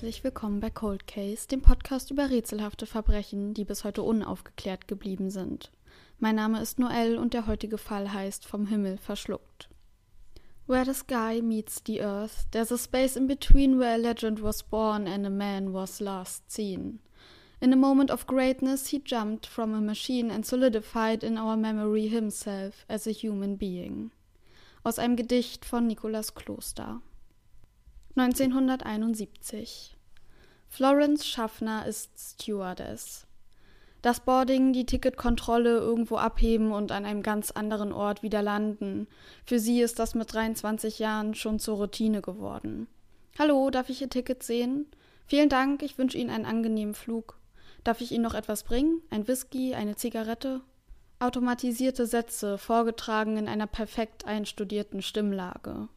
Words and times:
herzlich 0.00 0.24
willkommen 0.24 0.60
bei 0.60 0.70
Cold 0.70 1.06
Case, 1.06 1.46
dem 1.46 1.60
Podcast 1.60 2.10
über 2.10 2.30
rätselhafte 2.30 2.86
Verbrechen, 2.86 3.52
die 3.52 3.66
bis 3.66 3.84
heute 3.84 4.02
unaufgeklärt 4.02 4.88
geblieben 4.88 5.28
sind. 5.28 5.70
Mein 6.18 6.36
Name 6.36 6.62
ist 6.62 6.78
Noel 6.78 7.18
und 7.18 7.34
der 7.34 7.46
heutige 7.46 7.76
Fall 7.76 8.10
heißt 8.10 8.46
Vom 8.46 8.66
Himmel 8.66 8.96
verschluckt. 8.96 9.68
Where 10.66 10.86
the 10.86 10.94
sky 10.94 11.42
meets 11.42 11.82
the 11.86 12.00
earth, 12.00 12.46
there's 12.50 12.72
a 12.72 12.78
space 12.78 13.14
in 13.14 13.26
between 13.26 13.78
where 13.78 13.92
a 13.92 13.98
legend 13.98 14.42
was 14.42 14.62
born 14.62 15.06
and 15.06 15.26
a 15.26 15.30
man 15.30 15.74
was 15.74 16.00
last 16.00 16.50
seen. 16.50 17.00
In 17.60 17.70
a 17.70 17.76
moment 17.76 18.10
of 18.10 18.26
greatness, 18.26 18.86
he 18.86 19.02
jumped 19.04 19.46
from 19.46 19.74
a 19.74 19.82
machine 19.82 20.30
and 20.30 20.46
solidified 20.46 21.22
in 21.22 21.36
our 21.36 21.58
memory 21.58 22.08
himself 22.08 22.86
as 22.88 23.06
a 23.06 23.12
human 23.12 23.58
being. 23.58 24.12
Aus 24.82 24.98
einem 24.98 25.16
Gedicht 25.16 25.66
von 25.66 25.86
Nikolaus 25.86 26.34
Kloster. 26.34 27.02
1971. 28.16 29.96
Florence 30.68 31.26
Schaffner 31.26 31.86
ist 31.86 32.10
Stewardess. 32.18 33.26
Das 34.02 34.20
Boarding, 34.20 34.72
die 34.72 34.86
Ticketkontrolle, 34.86 35.76
irgendwo 35.76 36.16
abheben 36.16 36.72
und 36.72 36.90
an 36.90 37.04
einem 37.04 37.22
ganz 37.22 37.50
anderen 37.50 37.92
Ort 37.92 38.22
wieder 38.22 38.42
landen. 38.42 39.06
Für 39.44 39.58
sie 39.58 39.80
ist 39.80 39.98
das 39.98 40.14
mit 40.14 40.32
23 40.32 40.98
Jahren 40.98 41.34
schon 41.34 41.58
zur 41.58 41.76
Routine 41.76 42.20
geworden. 42.20 42.88
Hallo, 43.38 43.70
darf 43.70 43.90
ich 43.90 44.00
Ihr 44.00 44.08
Ticket 44.08 44.42
sehen? 44.42 44.86
Vielen 45.26 45.48
Dank, 45.48 45.82
ich 45.82 45.96
wünsche 45.96 46.18
Ihnen 46.18 46.30
einen 46.30 46.46
angenehmen 46.46 46.94
Flug. 46.94 47.38
Darf 47.84 48.00
ich 48.00 48.10
Ihnen 48.10 48.24
noch 48.24 48.34
etwas 48.34 48.64
bringen? 48.64 49.02
Ein 49.10 49.28
Whisky, 49.28 49.74
eine 49.74 49.94
Zigarette? 49.94 50.62
Automatisierte 51.20 52.06
Sätze, 52.06 52.58
vorgetragen 52.58 53.36
in 53.36 53.46
einer 53.46 53.66
perfekt 53.66 54.24
einstudierten 54.24 55.00
Stimmlage. 55.02 55.88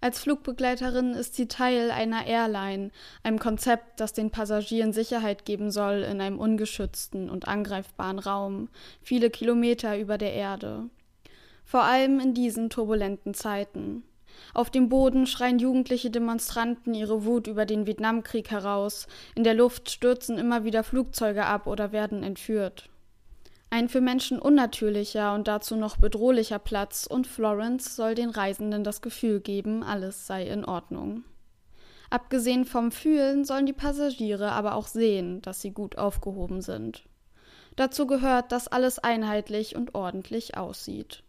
Als 0.00 0.18
Flugbegleiterin 0.18 1.14
ist 1.14 1.34
sie 1.34 1.48
Teil 1.48 1.90
einer 1.90 2.26
Airline, 2.26 2.90
einem 3.22 3.38
Konzept, 3.38 4.00
das 4.00 4.12
den 4.12 4.30
Passagieren 4.30 4.92
Sicherheit 4.92 5.44
geben 5.44 5.70
soll 5.70 6.02
in 6.02 6.20
einem 6.20 6.38
ungeschützten 6.38 7.30
und 7.30 7.48
angreifbaren 7.48 8.18
Raum, 8.18 8.68
viele 9.00 9.30
Kilometer 9.30 9.98
über 9.98 10.18
der 10.18 10.34
Erde. 10.34 10.90
Vor 11.64 11.82
allem 11.82 12.20
in 12.20 12.34
diesen 12.34 12.70
turbulenten 12.70 13.34
Zeiten. 13.34 14.04
Auf 14.52 14.70
dem 14.70 14.88
Boden 14.88 15.26
schreien 15.26 15.58
jugendliche 15.58 16.10
Demonstranten 16.10 16.94
ihre 16.94 17.24
Wut 17.24 17.46
über 17.46 17.64
den 17.64 17.86
Vietnamkrieg 17.86 18.50
heraus, 18.50 19.06
in 19.34 19.44
der 19.44 19.54
Luft 19.54 19.90
stürzen 19.90 20.38
immer 20.38 20.64
wieder 20.64 20.84
Flugzeuge 20.84 21.46
ab 21.46 21.66
oder 21.66 21.92
werden 21.92 22.22
entführt. 22.22 22.90
Ein 23.68 23.88
für 23.88 24.00
Menschen 24.00 24.38
unnatürlicher 24.38 25.34
und 25.34 25.48
dazu 25.48 25.76
noch 25.76 25.96
bedrohlicher 25.96 26.58
Platz, 26.58 27.06
und 27.06 27.26
Florence 27.26 27.96
soll 27.96 28.14
den 28.14 28.30
Reisenden 28.30 28.84
das 28.84 29.02
Gefühl 29.02 29.40
geben, 29.40 29.82
alles 29.82 30.26
sei 30.26 30.46
in 30.46 30.64
Ordnung. 30.64 31.24
Abgesehen 32.08 32.64
vom 32.64 32.92
Fühlen 32.92 33.44
sollen 33.44 33.66
die 33.66 33.72
Passagiere 33.72 34.52
aber 34.52 34.76
auch 34.76 34.86
sehen, 34.86 35.42
dass 35.42 35.60
sie 35.60 35.72
gut 35.72 35.98
aufgehoben 35.98 36.62
sind. 36.62 37.02
Dazu 37.74 38.06
gehört, 38.06 38.52
dass 38.52 38.68
alles 38.68 38.98
einheitlich 38.98 39.74
und 39.74 39.94
ordentlich 39.94 40.56
aussieht. 40.56 41.24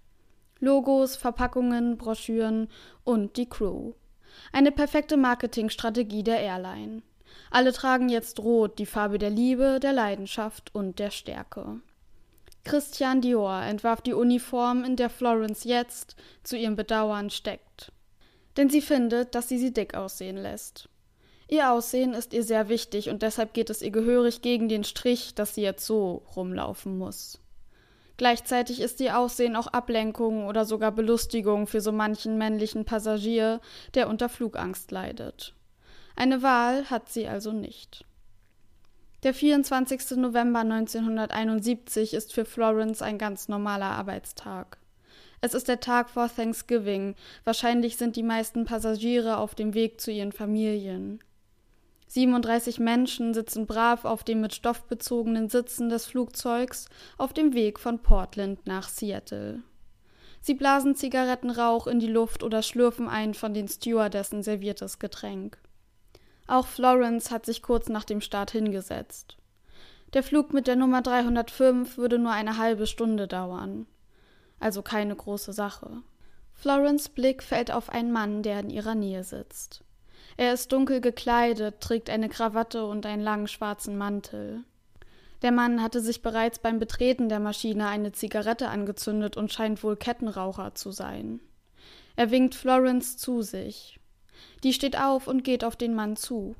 Logos, 0.59 1.15
Verpackungen, 1.15 1.97
Broschüren 1.97 2.69
und 3.03 3.37
die 3.37 3.49
Crew. 3.49 3.93
Eine 4.51 4.71
perfekte 4.71 5.17
Marketingstrategie 5.17 6.23
der 6.23 6.39
Airline. 6.39 7.01
Alle 7.51 7.73
tragen 7.73 8.09
jetzt 8.09 8.39
rot, 8.39 8.79
die 8.79 8.85
Farbe 8.85 9.17
der 9.17 9.29
Liebe, 9.29 9.79
der 9.81 9.93
Leidenschaft 9.93 10.73
und 10.73 10.99
der 10.99 11.11
Stärke. 11.11 11.81
Christian 12.67 13.21
Dior 13.21 13.61
entwarf 13.63 14.01
die 14.01 14.13
Uniform, 14.13 14.83
in 14.83 14.97
der 14.97 15.09
Florence 15.09 15.63
jetzt, 15.63 16.17
zu 16.43 16.57
ihrem 16.57 16.75
Bedauern, 16.75 17.29
steckt. 17.29 17.93
Denn 18.57 18.69
sie 18.69 18.81
findet, 18.81 19.35
dass 19.35 19.47
sie 19.47 19.57
sie 19.57 19.71
dick 19.71 19.95
aussehen 19.95 20.35
lässt. 20.35 20.89
Ihr 21.47 21.71
Aussehen 21.71 22.13
ist 22.13 22.33
ihr 22.33 22.43
sehr 22.43 22.67
wichtig 22.67 23.09
und 23.09 23.21
deshalb 23.21 23.53
geht 23.53 23.69
es 23.69 23.81
ihr 23.81 23.91
gehörig 23.91 24.41
gegen 24.41 24.67
den 24.67 24.83
Strich, 24.83 25.33
dass 25.33 25.55
sie 25.55 25.61
jetzt 25.61 25.85
so 25.85 26.23
rumlaufen 26.35 26.97
muss. 26.97 27.39
Gleichzeitig 28.17 28.81
ist 28.81 28.99
ihr 28.99 29.17
Aussehen 29.17 29.55
auch 29.55 29.67
Ablenkung 29.67 30.47
oder 30.47 30.65
sogar 30.65 30.91
Belustigung 30.91 31.67
für 31.67 31.79
so 31.79 31.93
manchen 31.93 32.37
männlichen 32.37 32.83
Passagier, 32.83 33.61
der 33.93 34.09
unter 34.09 34.27
Flugangst 34.27 34.91
leidet. 34.91 35.53
Eine 36.17 36.41
Wahl 36.41 36.89
hat 36.89 37.09
sie 37.09 37.27
also 37.27 37.53
nicht. 37.53 38.05
Der 39.23 39.33
24. 39.33 40.17
November 40.17 40.59
1971 40.59 42.13
ist 42.13 42.33
für 42.33 42.45
Florence 42.45 43.01
ein 43.01 43.17
ganz 43.17 43.47
normaler 43.47 43.87
Arbeitstag. 43.87 44.77
Es 45.41 45.55
ist 45.55 45.67
der 45.67 45.79
Tag 45.79 46.11
vor 46.11 46.29
Thanksgiving. 46.33 47.15
Wahrscheinlich 47.43 47.97
sind 47.97 48.15
die 48.15 48.21
meisten 48.21 48.65
Passagiere 48.65 49.37
auf 49.37 49.55
dem 49.55 49.73
Weg 49.73 49.99
zu 49.99 50.11
ihren 50.11 50.33
Familien. 50.33 51.19
37 52.09 52.77
Menschen 52.79 53.33
sitzen 53.33 53.65
brav 53.65 54.05
auf 54.05 54.23
den 54.23 54.39
mit 54.39 54.53
Stoff 54.53 54.83
bezogenen 54.83 55.49
Sitzen 55.49 55.89
des 55.89 56.05
Flugzeugs 56.05 56.87
auf 57.17 57.33
dem 57.33 57.55
Weg 57.55 57.79
von 57.79 57.99
Portland 57.99 58.67
nach 58.67 58.87
Seattle. 58.87 59.63
Sie 60.41 60.53
blasen 60.53 60.95
Zigarettenrauch 60.95 61.87
in 61.87 61.99
die 61.99 62.07
Luft 62.07 62.43
oder 62.43 62.61
schlürfen 62.61 63.07
ein 63.07 63.33
von 63.33 63.55
den 63.55 63.67
Stewardessen 63.67 64.43
serviertes 64.43 64.99
Getränk. 64.99 65.57
Auch 66.47 66.65
Florence 66.65 67.29
hat 67.29 67.45
sich 67.45 67.61
kurz 67.61 67.89
nach 67.89 68.05
dem 68.05 68.21
Start 68.21 68.51
hingesetzt. 68.51 69.37
Der 70.13 70.23
Flug 70.23 70.53
mit 70.53 70.67
der 70.67 70.77
Nummer 70.77 71.01
305 71.01 71.97
würde 71.97 72.17
nur 72.17 72.31
eine 72.31 72.57
halbe 72.57 72.87
Stunde 72.87 73.27
dauern. 73.27 73.85
Also 74.59 74.81
keine 74.81 75.15
große 75.15 75.51
Sache. 75.51 76.01
Florence 76.53 77.09
Blick 77.09 77.43
fällt 77.43 77.71
auf 77.71 77.89
einen 77.89 78.11
Mann, 78.11 78.41
der 78.41 78.61
in 78.61 78.69
ihrer 78.69 78.95
Nähe 78.95 79.23
sitzt. 79.23 79.83
Er 80.37 80.53
ist 80.53 80.71
dunkel 80.71 81.01
gekleidet, 81.01 81.81
trägt 81.81 82.09
eine 82.09 82.29
Krawatte 82.29 82.85
und 82.85 83.05
einen 83.05 83.21
langen 83.21 83.47
schwarzen 83.47 83.97
Mantel. 83.97 84.63
Der 85.41 85.51
Mann 85.51 85.83
hatte 85.83 86.01
sich 86.01 86.21
bereits 86.21 86.59
beim 86.59 86.79
Betreten 86.79 87.29
der 87.29 87.39
Maschine 87.39 87.87
eine 87.87 88.11
Zigarette 88.11 88.69
angezündet 88.69 89.37
und 89.37 89.51
scheint 89.51 89.83
wohl 89.83 89.97
Kettenraucher 89.97 90.73
zu 90.73 90.91
sein. 90.91 91.41
Er 92.15 92.31
winkt 92.31 92.55
Florence 92.55 93.17
zu 93.17 93.43
sich. 93.43 93.99
Die 94.63 94.73
steht 94.73 94.99
auf 94.99 95.27
und 95.27 95.43
geht 95.43 95.63
auf 95.63 95.75
den 95.75 95.93
Mann 95.93 96.15
zu. 96.15 96.55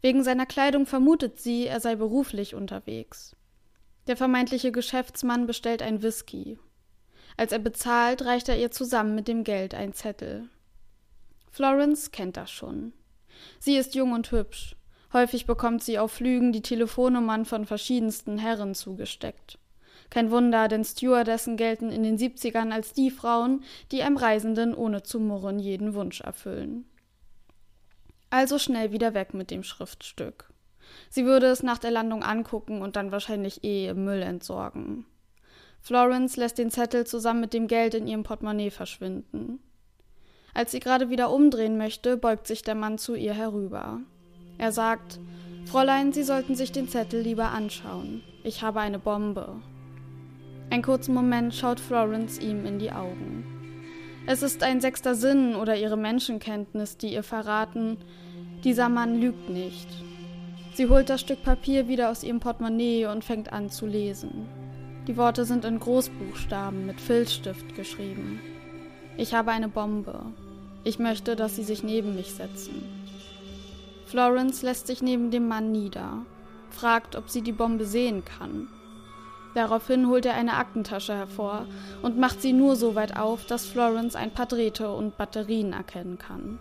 Wegen 0.00 0.22
seiner 0.22 0.46
Kleidung 0.46 0.86
vermutet 0.86 1.38
sie, 1.40 1.66
er 1.66 1.80
sei 1.80 1.96
beruflich 1.96 2.54
unterwegs. 2.54 3.36
Der 4.06 4.16
vermeintliche 4.16 4.72
Geschäftsmann 4.72 5.46
bestellt 5.46 5.82
ein 5.82 6.02
Whisky. 6.02 6.58
Als 7.36 7.52
er 7.52 7.58
bezahlt, 7.58 8.24
reicht 8.24 8.48
er 8.48 8.58
ihr 8.58 8.70
zusammen 8.70 9.14
mit 9.14 9.28
dem 9.28 9.44
Geld 9.44 9.74
ein 9.74 9.92
Zettel. 9.92 10.48
Florence 11.50 12.10
kennt 12.10 12.36
das 12.36 12.50
schon. 12.50 12.92
Sie 13.58 13.76
ist 13.76 13.94
jung 13.94 14.12
und 14.12 14.30
hübsch. 14.30 14.76
Häufig 15.12 15.46
bekommt 15.46 15.82
sie 15.82 15.98
auf 15.98 16.12
Flügen 16.12 16.52
die 16.52 16.62
Telefonnummern 16.62 17.44
von 17.44 17.64
verschiedensten 17.64 18.38
Herren 18.38 18.74
zugesteckt. 18.74 19.58
Kein 20.10 20.30
Wunder, 20.30 20.68
denn 20.68 20.84
Stewardessen 20.84 21.56
gelten 21.56 21.90
in 21.90 22.02
den 22.02 22.18
70ern 22.18 22.72
als 22.72 22.92
die 22.92 23.10
Frauen, 23.10 23.64
die 23.92 24.02
einem 24.02 24.16
Reisenden 24.16 24.74
ohne 24.74 25.02
zu 25.02 25.18
murren 25.18 25.58
jeden 25.58 25.94
Wunsch 25.94 26.20
erfüllen. 26.20 26.86
Also 28.30 28.58
schnell 28.58 28.92
wieder 28.92 29.14
weg 29.14 29.34
mit 29.34 29.50
dem 29.50 29.62
Schriftstück. 29.62 30.50
Sie 31.10 31.24
würde 31.24 31.46
es 31.46 31.62
nach 31.62 31.78
der 31.78 31.90
Landung 31.90 32.22
angucken 32.22 32.82
und 32.82 32.96
dann 32.96 33.12
wahrscheinlich 33.12 33.64
eh 33.64 33.88
im 33.88 34.04
Müll 34.04 34.22
entsorgen. 34.22 35.06
Florence 35.80 36.36
lässt 36.36 36.58
den 36.58 36.70
Zettel 36.70 37.06
zusammen 37.06 37.40
mit 37.40 37.54
dem 37.54 37.68
Geld 37.68 37.94
in 37.94 38.06
ihrem 38.06 38.24
Portemonnaie 38.24 38.70
verschwinden. 38.70 39.60
Als 40.54 40.72
sie 40.72 40.80
gerade 40.80 41.10
wieder 41.10 41.30
umdrehen 41.30 41.76
möchte, 41.76 42.16
beugt 42.16 42.46
sich 42.46 42.62
der 42.62 42.74
Mann 42.74 42.98
zu 42.98 43.14
ihr 43.14 43.34
herüber. 43.34 44.00
Er 44.58 44.72
sagt 44.72 45.20
Fräulein, 45.66 46.12
Sie 46.12 46.22
sollten 46.22 46.54
sich 46.54 46.72
den 46.72 46.88
Zettel 46.88 47.20
lieber 47.20 47.50
anschauen. 47.50 48.22
Ich 48.42 48.62
habe 48.62 48.80
eine 48.80 48.98
Bombe. 48.98 49.60
Einen 50.70 50.82
kurzen 50.82 51.14
Moment 51.14 51.54
schaut 51.54 51.78
Florence 51.78 52.38
ihm 52.38 52.64
in 52.66 52.78
die 52.78 52.90
Augen. 52.90 53.55
Es 54.28 54.42
ist 54.42 54.64
ein 54.64 54.80
sechster 54.80 55.14
Sinn 55.14 55.54
oder 55.54 55.76
ihre 55.76 55.96
Menschenkenntnis, 55.96 56.96
die 56.96 57.12
ihr 57.12 57.22
verraten, 57.22 57.96
dieser 58.64 58.88
Mann 58.88 59.20
lügt 59.20 59.48
nicht. 59.48 59.88
Sie 60.74 60.88
holt 60.88 61.08
das 61.08 61.20
Stück 61.20 61.44
Papier 61.44 61.86
wieder 61.86 62.10
aus 62.10 62.24
ihrem 62.24 62.40
Portemonnaie 62.40 63.06
und 63.06 63.24
fängt 63.24 63.52
an 63.52 63.70
zu 63.70 63.86
lesen. 63.86 64.48
Die 65.06 65.16
Worte 65.16 65.44
sind 65.44 65.64
in 65.64 65.78
Großbuchstaben 65.78 66.86
mit 66.86 67.00
Filzstift 67.00 67.76
geschrieben. 67.76 68.40
Ich 69.16 69.32
habe 69.32 69.52
eine 69.52 69.68
Bombe. 69.68 70.20
Ich 70.82 70.98
möchte, 70.98 71.36
dass 71.36 71.54
Sie 71.54 71.62
sich 71.62 71.84
neben 71.84 72.16
mich 72.16 72.32
setzen. 72.32 72.82
Florence 74.06 74.62
lässt 74.62 74.88
sich 74.88 75.02
neben 75.02 75.30
dem 75.30 75.46
Mann 75.46 75.70
nieder, 75.70 76.26
fragt, 76.70 77.14
ob 77.14 77.30
sie 77.30 77.42
die 77.42 77.52
Bombe 77.52 77.84
sehen 77.84 78.24
kann. 78.24 78.68
Daraufhin 79.56 80.06
holt 80.08 80.26
er 80.26 80.34
eine 80.34 80.58
Aktentasche 80.58 81.14
hervor 81.14 81.64
und 82.02 82.18
macht 82.18 82.42
sie 82.42 82.52
nur 82.52 82.76
so 82.76 82.94
weit 82.94 83.16
auf, 83.16 83.46
dass 83.46 83.64
Florence 83.64 84.14
ein 84.14 84.30
paar 84.30 84.44
Drähte 84.44 84.92
und 84.92 85.16
Batterien 85.16 85.72
erkennen 85.72 86.18
kann. 86.18 86.58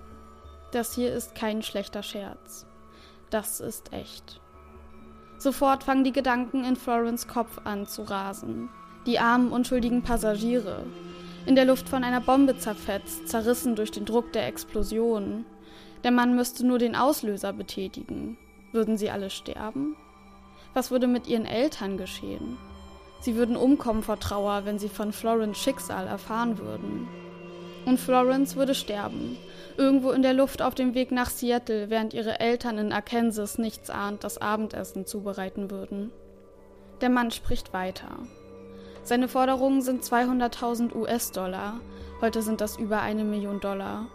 Das 0.71 0.95
hier 0.95 1.11
ist 1.11 1.35
kein 1.35 1.61
schlechter 1.61 2.03
Scherz. 2.03 2.65
Das 3.29 3.59
ist 3.59 3.91
echt. 3.91 4.39
Sofort 5.37 5.83
fangen 5.83 6.05
die 6.05 6.13
Gedanken 6.13 6.63
in 6.63 6.77
Florence 6.77 7.27
Kopf 7.27 7.59
an 7.65 7.85
zu 7.85 8.03
rasen. 8.03 8.69
Die 9.05 9.19
armen, 9.19 9.51
unschuldigen 9.51 10.01
Passagiere. 10.01 10.85
In 11.45 11.55
der 11.55 11.65
Luft 11.65 11.89
von 11.89 12.05
einer 12.05 12.21
Bombe 12.21 12.57
zerfetzt, 12.57 13.27
zerrissen 13.27 13.75
durch 13.75 13.91
den 13.91 14.05
Druck 14.05 14.31
der 14.31 14.47
Explosion. 14.47 15.45
Der 16.05 16.11
Mann 16.11 16.33
müsste 16.33 16.65
nur 16.65 16.79
den 16.79 16.95
Auslöser 16.95 17.51
betätigen. 17.51 18.37
Würden 18.71 18.95
sie 18.95 19.09
alle 19.09 19.31
sterben? 19.31 19.97
Was 20.73 20.91
würde 20.91 21.07
mit 21.07 21.27
ihren 21.27 21.45
Eltern 21.45 21.97
geschehen? 21.97 22.57
Sie 23.25 23.35
würden 23.35 23.57
umkommen 23.57 24.03
vor 24.03 24.19
Trauer, 24.19 24.65
wenn 24.65 24.77
sie 24.77 24.87
von 24.87 25.11
Florence 25.11 25.57
Schicksal 25.57 26.05
erfahren 26.05 26.59
würden. 26.59 27.07
Und 27.83 27.99
Florence 27.99 28.55
würde 28.55 28.75
sterben, 28.75 29.35
irgendwo 29.77 30.11
in 30.11 30.21
der 30.21 30.35
Luft 30.35 30.61
auf 30.61 30.75
dem 30.75 30.93
Weg 30.93 31.11
nach 31.11 31.31
Seattle, 31.31 31.89
während 31.89 32.13
ihre 32.13 32.39
Eltern 32.39 32.77
in 32.77 32.93
Arkansas 32.93 33.57
nichts 33.57 33.89
ahnt 33.89 34.23
das 34.23 34.37
Abendessen 34.37 35.07
zubereiten 35.07 35.71
würden. 35.71 36.11
Der 37.01 37.09
Mann 37.09 37.31
spricht 37.31 37.73
weiter. 37.73 38.11
Seine 39.01 39.27
Forderungen 39.27 39.81
sind 39.81 40.03
200.000 40.03 40.93
US-Dollar, 40.93 41.79
heute 42.21 42.43
sind 42.43 42.61
das 42.61 42.77
über 42.77 43.01
eine 43.01 43.23
Million 43.23 43.59
Dollar, 43.59 44.05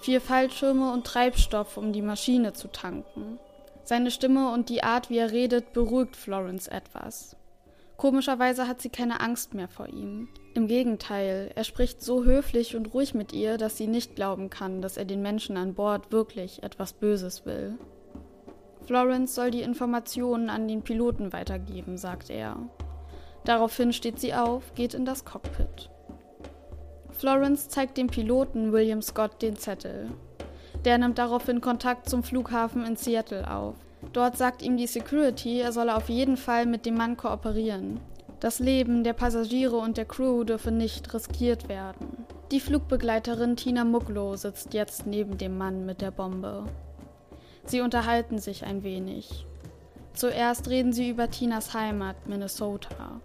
vier 0.00 0.20
Fallschirme 0.20 0.92
und 0.92 1.08
Treibstoff, 1.08 1.76
um 1.76 1.92
die 1.92 2.02
Maschine 2.02 2.52
zu 2.52 2.68
tanken. 2.68 3.40
Seine 3.82 4.12
Stimme 4.12 4.52
und 4.52 4.68
die 4.68 4.84
Art, 4.84 5.10
wie 5.10 5.18
er 5.18 5.32
redet, 5.32 5.72
beruhigt 5.72 6.14
Florence 6.14 6.68
etwas. 6.68 7.34
Komischerweise 8.00 8.66
hat 8.66 8.80
sie 8.80 8.88
keine 8.88 9.20
Angst 9.20 9.52
mehr 9.52 9.68
vor 9.68 9.86
ihm. 9.86 10.28
Im 10.54 10.68
Gegenteil, 10.68 11.50
er 11.54 11.64
spricht 11.64 12.00
so 12.00 12.24
höflich 12.24 12.74
und 12.74 12.94
ruhig 12.94 13.12
mit 13.12 13.34
ihr, 13.34 13.58
dass 13.58 13.76
sie 13.76 13.88
nicht 13.88 14.16
glauben 14.16 14.48
kann, 14.48 14.80
dass 14.80 14.96
er 14.96 15.04
den 15.04 15.20
Menschen 15.20 15.58
an 15.58 15.74
Bord 15.74 16.10
wirklich 16.10 16.62
etwas 16.62 16.94
Böses 16.94 17.44
will. 17.44 17.74
Florence 18.86 19.34
soll 19.34 19.50
die 19.50 19.60
Informationen 19.60 20.48
an 20.48 20.66
den 20.66 20.80
Piloten 20.80 21.34
weitergeben, 21.34 21.98
sagt 21.98 22.30
er. 22.30 22.56
Daraufhin 23.44 23.92
steht 23.92 24.18
sie 24.18 24.32
auf, 24.32 24.74
geht 24.74 24.94
in 24.94 25.04
das 25.04 25.26
Cockpit. 25.26 25.90
Florence 27.10 27.68
zeigt 27.68 27.98
dem 27.98 28.06
Piloten 28.06 28.72
William 28.72 29.02
Scott 29.02 29.42
den 29.42 29.56
Zettel. 29.56 30.08
Der 30.86 30.96
nimmt 30.96 31.18
daraufhin 31.18 31.60
Kontakt 31.60 32.08
zum 32.08 32.22
Flughafen 32.22 32.82
in 32.86 32.96
Seattle 32.96 33.50
auf. 33.50 33.74
Dort 34.12 34.36
sagt 34.36 34.62
ihm 34.62 34.76
die 34.76 34.86
Security, 34.86 35.60
er 35.60 35.72
solle 35.72 35.96
auf 35.96 36.08
jeden 36.08 36.36
Fall 36.36 36.66
mit 36.66 36.86
dem 36.86 36.96
Mann 36.96 37.16
kooperieren. 37.16 38.00
Das 38.40 38.58
Leben 38.58 39.04
der 39.04 39.12
Passagiere 39.12 39.76
und 39.76 39.96
der 39.96 40.06
Crew 40.06 40.44
dürfe 40.44 40.70
nicht 40.70 41.12
riskiert 41.12 41.68
werden. 41.68 42.24
Die 42.50 42.60
Flugbegleiterin 42.60 43.56
Tina 43.56 43.84
Muglo 43.84 44.34
sitzt 44.34 44.74
jetzt 44.74 45.06
neben 45.06 45.38
dem 45.38 45.58
Mann 45.58 45.86
mit 45.86 46.00
der 46.00 46.10
Bombe. 46.10 46.64
Sie 47.66 47.80
unterhalten 47.80 48.38
sich 48.38 48.64
ein 48.64 48.82
wenig. 48.82 49.46
Zuerst 50.14 50.68
reden 50.68 50.92
sie 50.92 51.10
über 51.10 51.30
Tinas 51.30 51.74
Heimat, 51.74 52.26
Minnesota. 52.26 53.20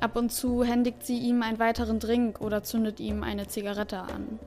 Ab 0.00 0.16
und 0.16 0.30
zu 0.30 0.64
händigt 0.64 1.04
sie 1.04 1.18
ihm 1.18 1.42
einen 1.42 1.58
weiteren 1.58 1.98
Drink 1.98 2.40
oder 2.40 2.62
zündet 2.62 3.00
ihm 3.00 3.22
eine 3.22 3.46
Zigarette 3.46 4.00
an. 4.00 4.38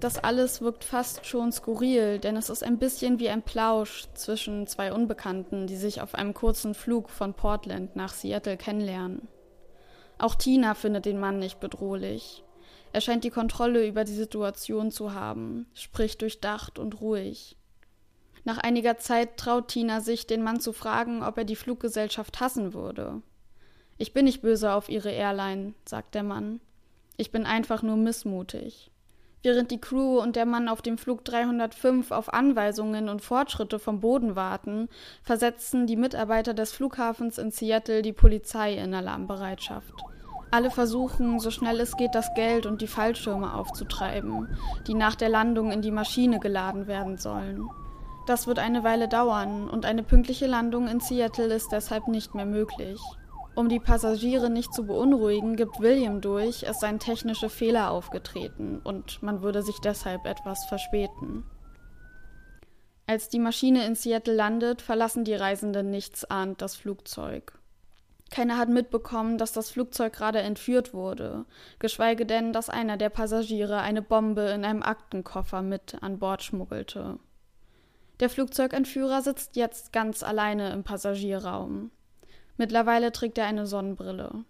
Das 0.00 0.16
alles 0.16 0.62
wirkt 0.62 0.82
fast 0.82 1.26
schon 1.26 1.52
skurril, 1.52 2.18
denn 2.18 2.34
es 2.34 2.48
ist 2.48 2.64
ein 2.64 2.78
bisschen 2.78 3.18
wie 3.18 3.28
ein 3.28 3.42
Plausch 3.42 4.06
zwischen 4.14 4.66
zwei 4.66 4.94
Unbekannten, 4.94 5.66
die 5.66 5.76
sich 5.76 6.00
auf 6.00 6.14
einem 6.14 6.32
kurzen 6.32 6.72
Flug 6.72 7.10
von 7.10 7.34
Portland 7.34 7.96
nach 7.96 8.14
Seattle 8.14 8.56
kennenlernen. 8.56 9.28
Auch 10.16 10.34
Tina 10.34 10.72
findet 10.72 11.04
den 11.04 11.20
Mann 11.20 11.38
nicht 11.38 11.60
bedrohlich. 11.60 12.44
Er 12.94 13.02
scheint 13.02 13.24
die 13.24 13.30
Kontrolle 13.30 13.86
über 13.86 14.04
die 14.04 14.14
Situation 14.14 14.90
zu 14.90 15.12
haben, 15.12 15.66
spricht 15.74 16.22
durchdacht 16.22 16.78
und 16.78 17.02
ruhig. 17.02 17.58
Nach 18.44 18.56
einiger 18.56 18.96
Zeit 18.96 19.36
traut 19.36 19.68
Tina 19.68 20.00
sich, 20.00 20.26
den 20.26 20.42
Mann 20.42 20.60
zu 20.60 20.72
fragen, 20.72 21.22
ob 21.22 21.36
er 21.36 21.44
die 21.44 21.56
Fluggesellschaft 21.56 22.40
hassen 22.40 22.72
würde. 22.72 23.20
Ich 23.98 24.14
bin 24.14 24.24
nicht 24.24 24.40
böse 24.40 24.72
auf 24.72 24.88
Ihre 24.88 25.10
Airline, 25.10 25.74
sagt 25.84 26.14
der 26.14 26.22
Mann. 26.22 26.60
Ich 27.18 27.30
bin 27.30 27.44
einfach 27.44 27.82
nur 27.82 27.96
missmutig. 27.96 28.90
Während 29.42 29.70
die 29.70 29.80
Crew 29.80 30.20
und 30.20 30.36
der 30.36 30.44
Mann 30.44 30.68
auf 30.68 30.82
dem 30.82 30.98
Flug 30.98 31.24
305 31.24 32.10
auf 32.10 32.32
Anweisungen 32.32 33.08
und 33.08 33.22
Fortschritte 33.22 33.78
vom 33.78 34.00
Boden 34.00 34.36
warten, 34.36 34.88
versetzen 35.22 35.86
die 35.86 35.96
Mitarbeiter 35.96 36.52
des 36.52 36.72
Flughafens 36.72 37.38
in 37.38 37.50
Seattle 37.50 38.02
die 38.02 38.12
Polizei 38.12 38.74
in 38.74 38.92
Alarmbereitschaft. 38.92 39.94
Alle 40.50 40.70
versuchen, 40.70 41.38
so 41.38 41.50
schnell 41.50 41.80
es 41.80 41.96
geht, 41.96 42.14
das 42.14 42.34
Geld 42.34 42.66
und 42.66 42.82
die 42.82 42.86
Fallschirme 42.86 43.54
aufzutreiben, 43.54 44.48
die 44.86 44.94
nach 44.94 45.14
der 45.14 45.28
Landung 45.28 45.70
in 45.70 45.80
die 45.80 45.92
Maschine 45.92 46.38
geladen 46.38 46.86
werden 46.86 47.16
sollen. 47.16 47.70
Das 48.26 48.46
wird 48.46 48.58
eine 48.58 48.84
Weile 48.84 49.08
dauern 49.08 49.70
und 49.70 49.86
eine 49.86 50.02
pünktliche 50.02 50.46
Landung 50.46 50.86
in 50.86 51.00
Seattle 51.00 51.54
ist 51.54 51.72
deshalb 51.72 52.08
nicht 52.08 52.34
mehr 52.34 52.46
möglich. 52.46 53.00
Um 53.54 53.68
die 53.68 53.80
Passagiere 53.80 54.48
nicht 54.48 54.72
zu 54.72 54.86
beunruhigen, 54.86 55.56
gibt 55.56 55.80
William 55.80 56.20
durch, 56.20 56.62
es 56.62 56.80
seien 56.80 56.98
technische 56.98 57.48
Fehler 57.48 57.90
aufgetreten 57.90 58.80
und 58.82 59.22
man 59.22 59.42
würde 59.42 59.62
sich 59.62 59.78
deshalb 59.80 60.24
etwas 60.26 60.64
verspäten. 60.66 61.44
Als 63.06 63.28
die 63.28 63.40
Maschine 63.40 63.84
in 63.86 63.96
Seattle 63.96 64.34
landet, 64.34 64.82
verlassen 64.82 65.24
die 65.24 65.34
Reisenden 65.34 65.90
nichtsahnd 65.90 66.62
das 66.62 66.76
Flugzeug. 66.76 67.58
Keiner 68.30 68.56
hat 68.56 68.68
mitbekommen, 68.68 69.36
dass 69.36 69.50
das 69.50 69.70
Flugzeug 69.70 70.12
gerade 70.12 70.38
entführt 70.38 70.94
wurde, 70.94 71.44
geschweige 71.80 72.24
denn, 72.24 72.52
dass 72.52 72.70
einer 72.70 72.96
der 72.96 73.10
Passagiere 73.10 73.80
eine 73.80 74.02
Bombe 74.02 74.42
in 74.42 74.64
einem 74.64 74.84
Aktenkoffer 74.84 75.62
mit 75.62 76.00
an 76.00 76.20
Bord 76.20 76.44
schmuggelte. 76.44 77.18
Der 78.20 78.30
Flugzeugentführer 78.30 79.22
sitzt 79.22 79.56
jetzt 79.56 79.92
ganz 79.92 80.22
alleine 80.22 80.70
im 80.72 80.84
Passagierraum. 80.84 81.90
Mittlerweile 82.60 83.10
trägt 83.10 83.38
er 83.38 83.46
eine 83.46 83.66
Sonnenbrille. 83.66 84.44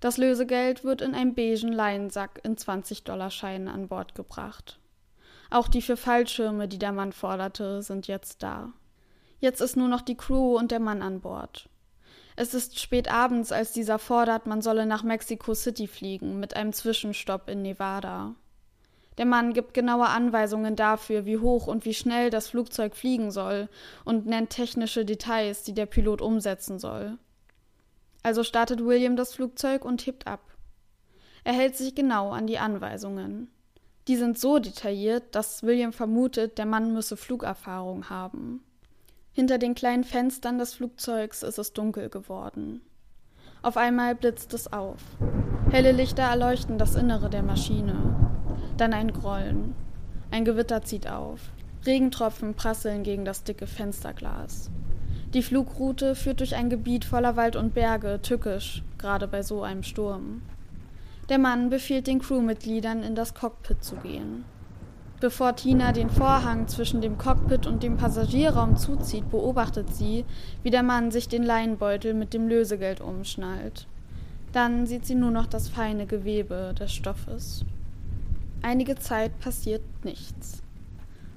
Das 0.00 0.18
Lösegeld 0.18 0.84
wird 0.84 1.00
in 1.00 1.14
einem 1.14 1.34
beigen 1.34 1.72
Leinsack 1.72 2.42
in 2.44 2.56
20-Dollar-Scheinen 2.56 3.68
an 3.68 3.88
Bord 3.88 4.14
gebracht. 4.14 4.78
Auch 5.48 5.68
die 5.68 5.80
vier 5.80 5.96
Fallschirme, 5.96 6.68
die 6.68 6.78
der 6.78 6.92
Mann 6.92 7.14
forderte, 7.14 7.80
sind 7.80 8.06
jetzt 8.06 8.42
da. 8.42 8.74
Jetzt 9.38 9.62
ist 9.62 9.78
nur 9.78 9.88
noch 9.88 10.02
die 10.02 10.18
Crew 10.18 10.58
und 10.58 10.72
der 10.72 10.78
Mann 10.78 11.00
an 11.00 11.22
Bord. 11.22 11.70
Es 12.36 12.52
ist 12.52 12.78
spät 12.78 13.10
abends, 13.10 13.50
als 13.50 13.72
dieser 13.72 13.98
fordert, 13.98 14.44
man 14.44 14.60
solle 14.60 14.84
nach 14.84 15.04
Mexico 15.04 15.54
City 15.54 15.86
fliegen, 15.86 16.38
mit 16.38 16.54
einem 16.54 16.74
Zwischenstopp 16.74 17.48
in 17.48 17.62
Nevada. 17.62 18.34
Der 19.18 19.26
Mann 19.26 19.52
gibt 19.52 19.74
genaue 19.74 20.08
Anweisungen 20.08 20.74
dafür, 20.74 21.24
wie 21.24 21.38
hoch 21.38 21.66
und 21.66 21.84
wie 21.84 21.94
schnell 21.94 22.30
das 22.30 22.48
Flugzeug 22.48 22.96
fliegen 22.96 23.30
soll 23.30 23.68
und 24.04 24.26
nennt 24.26 24.50
technische 24.50 25.04
Details, 25.04 25.62
die 25.62 25.74
der 25.74 25.86
Pilot 25.86 26.20
umsetzen 26.20 26.78
soll. 26.78 27.18
Also 28.22 28.42
startet 28.42 28.84
William 28.84 29.16
das 29.16 29.34
Flugzeug 29.34 29.84
und 29.84 30.04
hebt 30.06 30.26
ab. 30.26 30.40
Er 31.44 31.52
hält 31.52 31.76
sich 31.76 31.94
genau 31.94 32.30
an 32.30 32.46
die 32.46 32.58
Anweisungen. 32.58 33.48
Die 34.08 34.16
sind 34.16 34.38
so 34.38 34.58
detailliert, 34.58 35.34
dass 35.34 35.62
William 35.62 35.92
vermutet, 35.92 36.58
der 36.58 36.66
Mann 36.66 36.92
müsse 36.92 37.16
Flugerfahrung 37.16 38.10
haben. 38.10 38.64
Hinter 39.32 39.58
den 39.58 39.74
kleinen 39.74 40.04
Fenstern 40.04 40.58
des 40.58 40.74
Flugzeugs 40.74 41.42
ist 41.42 41.58
es 41.58 41.72
dunkel 41.72 42.08
geworden. 42.08 42.82
Auf 43.62 43.76
einmal 43.76 44.14
blitzt 44.14 44.52
es 44.54 44.72
auf. 44.72 45.00
Helle 45.70 45.92
Lichter 45.92 46.22
erleuchten 46.24 46.78
das 46.78 46.96
Innere 46.96 47.30
der 47.30 47.42
Maschine. 47.42 48.23
Dann 48.76 48.92
ein 48.92 49.12
Grollen. 49.12 49.74
Ein 50.30 50.44
Gewitter 50.44 50.82
zieht 50.82 51.08
auf. 51.08 51.40
Regentropfen 51.86 52.54
prasseln 52.54 53.04
gegen 53.04 53.24
das 53.24 53.44
dicke 53.44 53.66
Fensterglas. 53.66 54.70
Die 55.32 55.42
Flugroute 55.42 56.14
führt 56.14 56.40
durch 56.40 56.54
ein 56.56 56.70
Gebiet 56.70 57.04
voller 57.04 57.36
Wald 57.36 57.56
und 57.56 57.74
Berge, 57.74 58.20
tückisch, 58.22 58.82
gerade 58.98 59.28
bei 59.28 59.42
so 59.42 59.62
einem 59.62 59.82
Sturm. 59.82 60.42
Der 61.28 61.38
Mann 61.38 61.70
befiehlt 61.70 62.06
den 62.06 62.20
Crewmitgliedern, 62.20 63.02
in 63.02 63.14
das 63.14 63.34
Cockpit 63.34 63.82
zu 63.82 63.96
gehen. 63.96 64.44
Bevor 65.20 65.56
Tina 65.56 65.92
den 65.92 66.10
Vorhang 66.10 66.68
zwischen 66.68 67.00
dem 67.00 67.16
Cockpit 67.16 67.66
und 67.66 67.82
dem 67.82 67.96
Passagierraum 67.96 68.76
zuzieht, 68.76 69.30
beobachtet 69.30 69.94
sie, 69.94 70.24
wie 70.62 70.70
der 70.70 70.82
Mann 70.82 71.10
sich 71.10 71.28
den 71.28 71.44
Leinbeutel 71.44 72.12
mit 72.12 72.34
dem 72.34 72.48
Lösegeld 72.48 73.00
umschnallt. 73.00 73.86
Dann 74.52 74.86
sieht 74.86 75.06
sie 75.06 75.14
nur 75.14 75.30
noch 75.30 75.46
das 75.46 75.68
feine 75.68 76.06
Gewebe 76.06 76.74
des 76.78 76.92
Stoffes. 76.92 77.64
Einige 78.64 78.94
Zeit 78.94 79.38
passiert 79.40 79.82
nichts. 80.06 80.62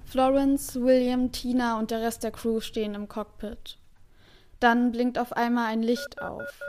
Florence, 0.06 0.80
William, 0.80 1.34
Tina 1.34 1.78
und 1.78 1.92
der 1.92 2.00
Rest 2.00 2.24
der 2.24 2.32
Crew 2.32 2.62
stehen 2.62 2.96
im 2.96 3.10
Cockpit. 3.10 3.78
Dann 4.62 4.94
blinkt 4.94 5.20
auf 5.20 5.34
einmal 5.34 5.66
ein 5.66 5.84
Licht 5.84 6.22
auf. 6.22 6.64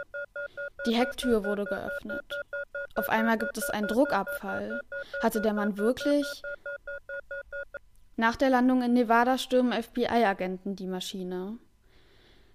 Die 0.85 0.97
Hecktür 0.97 1.45
wurde 1.45 1.65
geöffnet. 1.65 2.25
Auf 2.97 3.09
einmal 3.09 3.39
gibt 3.39 3.57
es 3.57 3.71
einen 3.71 3.87
Druckabfall. 3.87 4.81
Hatte 5.23 5.41
der 5.41 5.55
Mann 5.55 5.79
wirklich. 5.79 6.27
Nach 8.17 8.35
der 8.35 8.51
Landung 8.51 8.83
in 8.83 8.95
Nevada 8.95 9.39
stürmen 9.39 9.81
FBI-Agenten 9.81 10.75
die 10.75 10.89
Maschine. 10.89 11.57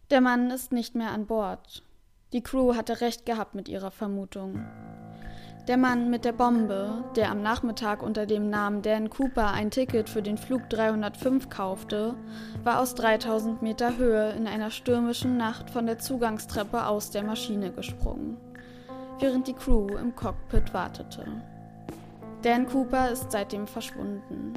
Der 0.10 0.20
Mann 0.20 0.52
ist 0.52 0.74
nicht 0.74 0.94
mehr 0.94 1.12
an 1.12 1.26
Bord. 1.26 1.84
Die 2.34 2.44
Crew 2.44 2.76
hatte 2.76 3.00
recht 3.00 3.26
gehabt 3.26 3.56
mit 3.56 3.70
ihrer 3.70 3.92
Vermutung. 3.92 4.62
Der 5.70 5.78
Mann 5.78 6.10
mit 6.10 6.26
der 6.26 6.34
Bombe, 6.34 7.06
der 7.16 7.32
am 7.32 7.42
Nachmittag 7.42 8.04
unter 8.04 8.26
dem 8.26 8.50
Namen 8.50 8.82
Dan 8.82 9.10
Cooper 9.10 9.52
ein 9.52 9.72
Ticket 9.72 10.10
für 10.10 10.22
den 10.22 10.38
Flug 10.38 10.70
305 10.70 11.50
kaufte, 11.50 12.16
war 12.66 12.82
aus 12.82 12.96
3000 12.96 13.62
Meter 13.62 13.96
Höhe 13.96 14.32
in 14.32 14.46
einer 14.46 14.72
stürmischen 14.72 15.38
Nacht 15.38 15.70
von 15.70 15.86
der 15.86 16.00
Zugangstreppe 16.00 16.86
aus 16.86 17.12
der 17.12 17.24
Maschine 17.24 17.72
gesprungen, 17.72 18.36
während 19.22 19.48
die 19.48 19.54
Crew 19.54 19.88
im 19.96 20.14
Cockpit 20.14 20.74
wartete. 20.74 21.24
Dan 22.42 22.68
Cooper 22.68 23.10
ist 23.12 23.32
seitdem 23.32 23.66
verschwunden. 23.66 24.56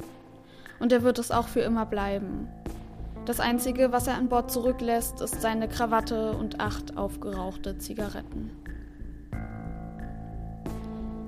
Und 0.79 0.91
er 0.91 1.03
wird 1.03 1.19
es 1.19 1.31
auch 1.31 1.47
für 1.47 1.61
immer 1.61 1.85
bleiben. 1.85 2.49
Das 3.23 3.39
Einzige, 3.39 3.93
was 3.93 4.07
er 4.07 4.15
an 4.15 4.27
Bord 4.27 4.51
zurücklässt, 4.51 5.21
ist 5.21 5.41
seine 5.41 5.69
Krawatte 5.69 6.33
und 6.33 6.59
acht 6.59 6.97
aufgerauchte 6.97 7.77
Zigaretten. 7.77 8.51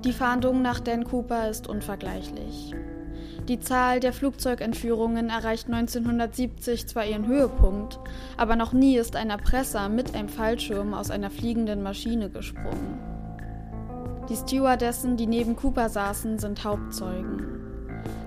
Die 0.04 0.14
Fahndung 0.14 0.62
nach 0.62 0.80
Dan 0.80 1.04
Cooper 1.04 1.50
ist 1.50 1.68
unvergleichlich. 1.68 2.74
Die 3.48 3.60
Zahl 3.60 4.00
der 4.00 4.14
Flugzeugentführungen 4.14 5.28
erreicht 5.28 5.66
1970 5.66 6.86
zwar 6.86 7.04
ihren 7.04 7.26
Höhepunkt, 7.26 8.00
aber 8.38 8.56
noch 8.56 8.72
nie 8.72 8.96
ist 8.96 9.14
ein 9.14 9.28
Erpresser 9.28 9.90
mit 9.90 10.14
einem 10.14 10.30
Fallschirm 10.30 10.94
aus 10.94 11.10
einer 11.10 11.28
fliegenden 11.28 11.82
Maschine 11.82 12.30
gesprungen. 12.30 12.98
Die 14.30 14.36
Stewardessen, 14.36 15.18
die 15.18 15.26
neben 15.26 15.54
Cooper 15.54 15.90
saßen, 15.90 16.38
sind 16.38 16.64
Hauptzeugen. 16.64 17.60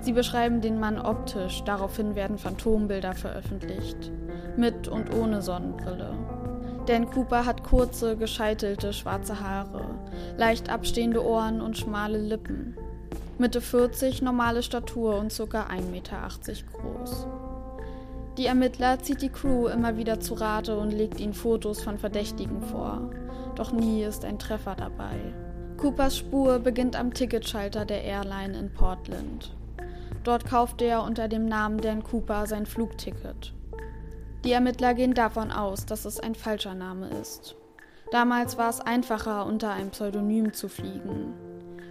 Sie 0.02 0.12
beschreiben 0.12 0.62
den 0.62 0.80
Mann 0.80 1.00
optisch, 1.00 1.64
daraufhin 1.64 2.14
werden 2.14 2.38
Phantombilder 2.38 3.14
veröffentlicht, 3.14 4.12
mit 4.58 4.88
und 4.88 5.12
ohne 5.12 5.42
Sonnenbrille. 5.42 6.23
Dan 6.86 7.10
Cooper 7.10 7.46
hat 7.46 7.64
kurze, 7.64 8.18
gescheitelte 8.18 8.92
schwarze 8.92 9.40
Haare, 9.40 9.86
leicht 10.38 10.70
abstehende 10.70 11.26
Ohren 11.26 11.62
und 11.62 11.78
schmale 11.78 12.18
Lippen. 12.18 12.76
Mitte 13.38 13.62
40, 13.62 14.22
normale 14.22 14.64
Statur 14.64 15.18
und 15.18 15.36
ca. 15.36 15.68
1,80 15.68 15.82
Meter 15.92 16.30
groß. 16.74 17.28
Die 18.38 18.48
Ermittler 18.48 19.00
zieht 19.00 19.22
die 19.22 19.30
Crew 19.30 19.68
immer 19.68 19.96
wieder 19.96 20.20
zu 20.20 20.34
Rate 20.34 20.78
und 20.78 20.92
legt 20.92 21.20
ihnen 21.20 21.34
Fotos 21.34 21.82
von 21.82 21.98
Verdächtigen 21.98 22.62
vor. 22.62 23.12
Doch 23.56 23.72
nie 23.72 24.04
ist 24.04 24.26
ein 24.26 24.40
Treffer 24.40 24.76
dabei. 24.76 25.20
Coopers 25.78 26.18
Spur 26.18 26.60
beginnt 26.60 26.96
am 26.96 27.14
Ticketschalter 27.14 27.86
der 27.86 28.04
Airline 28.04 28.58
in 28.58 28.74
Portland. 28.74 29.56
Dort 30.24 30.46
kauft 30.46 30.82
er 30.82 31.04
unter 31.04 31.28
dem 31.28 31.46
Namen 31.46 31.80
Dan 31.80 32.04
Cooper 32.04 32.46
sein 32.48 32.66
Flugticket. 32.66 33.54
Die 34.44 34.52
Ermittler 34.52 34.94
gehen 34.94 35.14
davon 35.14 35.52
aus, 35.52 35.86
dass 35.86 36.04
es 36.04 36.20
ein 36.20 36.36
falscher 36.36 36.74
Name 36.74 37.10
ist. 37.22 37.56
Damals 38.12 38.58
war 38.58 38.70
es 38.70 38.82
einfacher, 38.82 39.46
unter 39.46 39.72
einem 39.72 39.92
Pseudonym 39.92 40.54
zu 40.54 40.68
fliegen. 40.68 41.34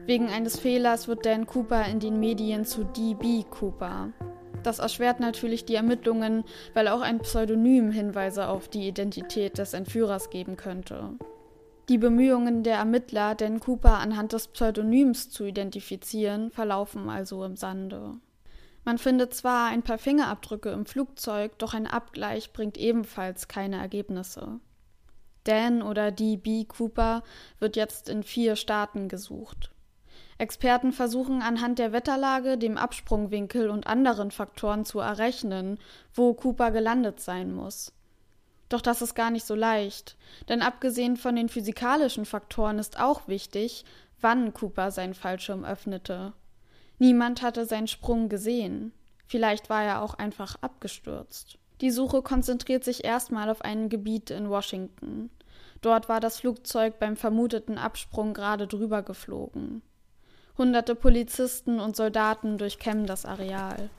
Wegen 0.05 0.29
eines 0.29 0.59
Fehlers 0.59 1.09
wird 1.09 1.25
Dan 1.25 1.47
Cooper 1.47 1.87
in 1.87 1.99
den 1.99 2.21
Medien 2.21 2.65
zu 2.65 2.85
DB 2.85 3.45
Cooper. 3.51 4.11
Das 4.63 4.81
erschwert 4.81 5.19
natürlich 5.19 5.65
die 5.65 5.75
Ermittlungen, 5.75 6.45
weil 6.75 6.89
auch 6.89 7.01
ein 7.01 7.21
Pseudonym 7.21 7.91
Hinweise 7.91 8.49
auf 8.49 8.69
die 8.69 8.87
Identität 8.87 9.59
des 9.59 9.73
Entführers 9.73 10.31
geben 10.31 10.57
könnte. 10.57 11.11
Die 11.89 11.99
Bemühungen 11.99 12.63
der 12.63 12.77
Ermittler, 12.77 13.35
Dan 13.35 13.61
Cooper 13.61 13.99
anhand 13.99 14.33
des 14.33 14.49
Pseudonyms 14.49 15.31
zu 15.31 15.45
identifizieren, 15.45 16.51
verlaufen 16.51 17.09
also 17.09 17.45
im 17.45 17.57
Sande. 17.57 18.21
Man 18.85 18.99
findet 18.99 19.33
zwar 19.33 19.69
ein 19.69 19.83
paar 19.83 19.99
Fingerabdrücke 19.99 20.71
im 20.71 20.87
Flugzeug, 20.87 21.57
doch 21.59 21.73
ein 21.75 21.87
Abgleich 21.87 22.53
bringt 22.53 22.77
ebenfalls 22.77 23.47
keine 23.47 23.77
Ergebnisse. 23.77 24.59
Dan 25.45 25.83
oder 25.83 26.11
D.B. 26.11 26.65
Cooper 26.65 27.23
wird 27.59 27.77
jetzt 27.77 28.09
in 28.09 28.23
vier 28.23 28.57
Staaten 28.57 29.09
gesucht. 29.09 29.71
Experten 30.39 30.93
versuchen 30.93 31.43
anhand 31.43 31.79
der 31.79 31.93
Wetterlage, 31.93 32.59
dem 32.59 32.77
Absprungwinkel 32.77 33.71
und 33.71 33.87
anderen 33.87 34.31
Faktoren 34.31 34.85
zu 34.85 34.99
errechnen, 34.99 35.79
wo 36.15 36.35
Cooper 36.35 36.73
gelandet 36.73 37.21
sein 37.21 37.53
muss. 37.53 37.93
Doch 38.69 38.81
das 38.81 39.03
ist 39.03 39.15
gar 39.15 39.31
nicht 39.31 39.47
so 39.47 39.55
leicht, 39.55 40.17
denn 40.49 40.63
abgesehen 40.63 41.17
von 41.17 41.37
den 41.37 41.49
physikalischen 41.49 42.25
Faktoren 42.25 42.79
ist 42.79 42.99
auch 42.99 43.29
wichtig, 43.29 43.85
wann 44.21 44.53
Cooper 44.55 44.91
seinen 44.91 45.15
Fallschirm 45.15 45.65
öffnete 45.65 46.33
Niemand 46.99 47.43
hatte 47.43 47.65
seinen 47.65 47.89
Sprung 47.89 48.29
gesehen. 48.29 48.93
Vielleicht 49.27 49.71
war 49.71 49.83
er 49.83 50.03
auch 50.03 50.15
einfach 50.15 50.57
abgestürzt. 50.61 51.59
Die 51.81 51.91
Suche 51.91 52.23
konzentriert 52.23 52.85
sich 52.85 53.05
erstmal 53.05 53.51
auf 53.51 53.63
ein 53.63 53.89
Gebiet 53.89 54.31
in 54.31 54.49
Washington. 54.49 55.31
Dort 55.81 56.09
war 56.09 56.21
das 56.21 56.39
Flugzeug 56.39 56.99
beim 57.01 57.17
vermuteten 57.17 57.77
Absprung 57.77 58.35
gerade 58.35 58.69
drüber 58.69 59.03
geflogen. 59.03 59.83
Hunderte 60.57 60.95
Polizisten 60.95 61.81
und 61.81 61.97
Soldaten 61.97 62.57
durchkämmen 62.57 63.07
das 63.07 63.25
Areal. 63.25 63.91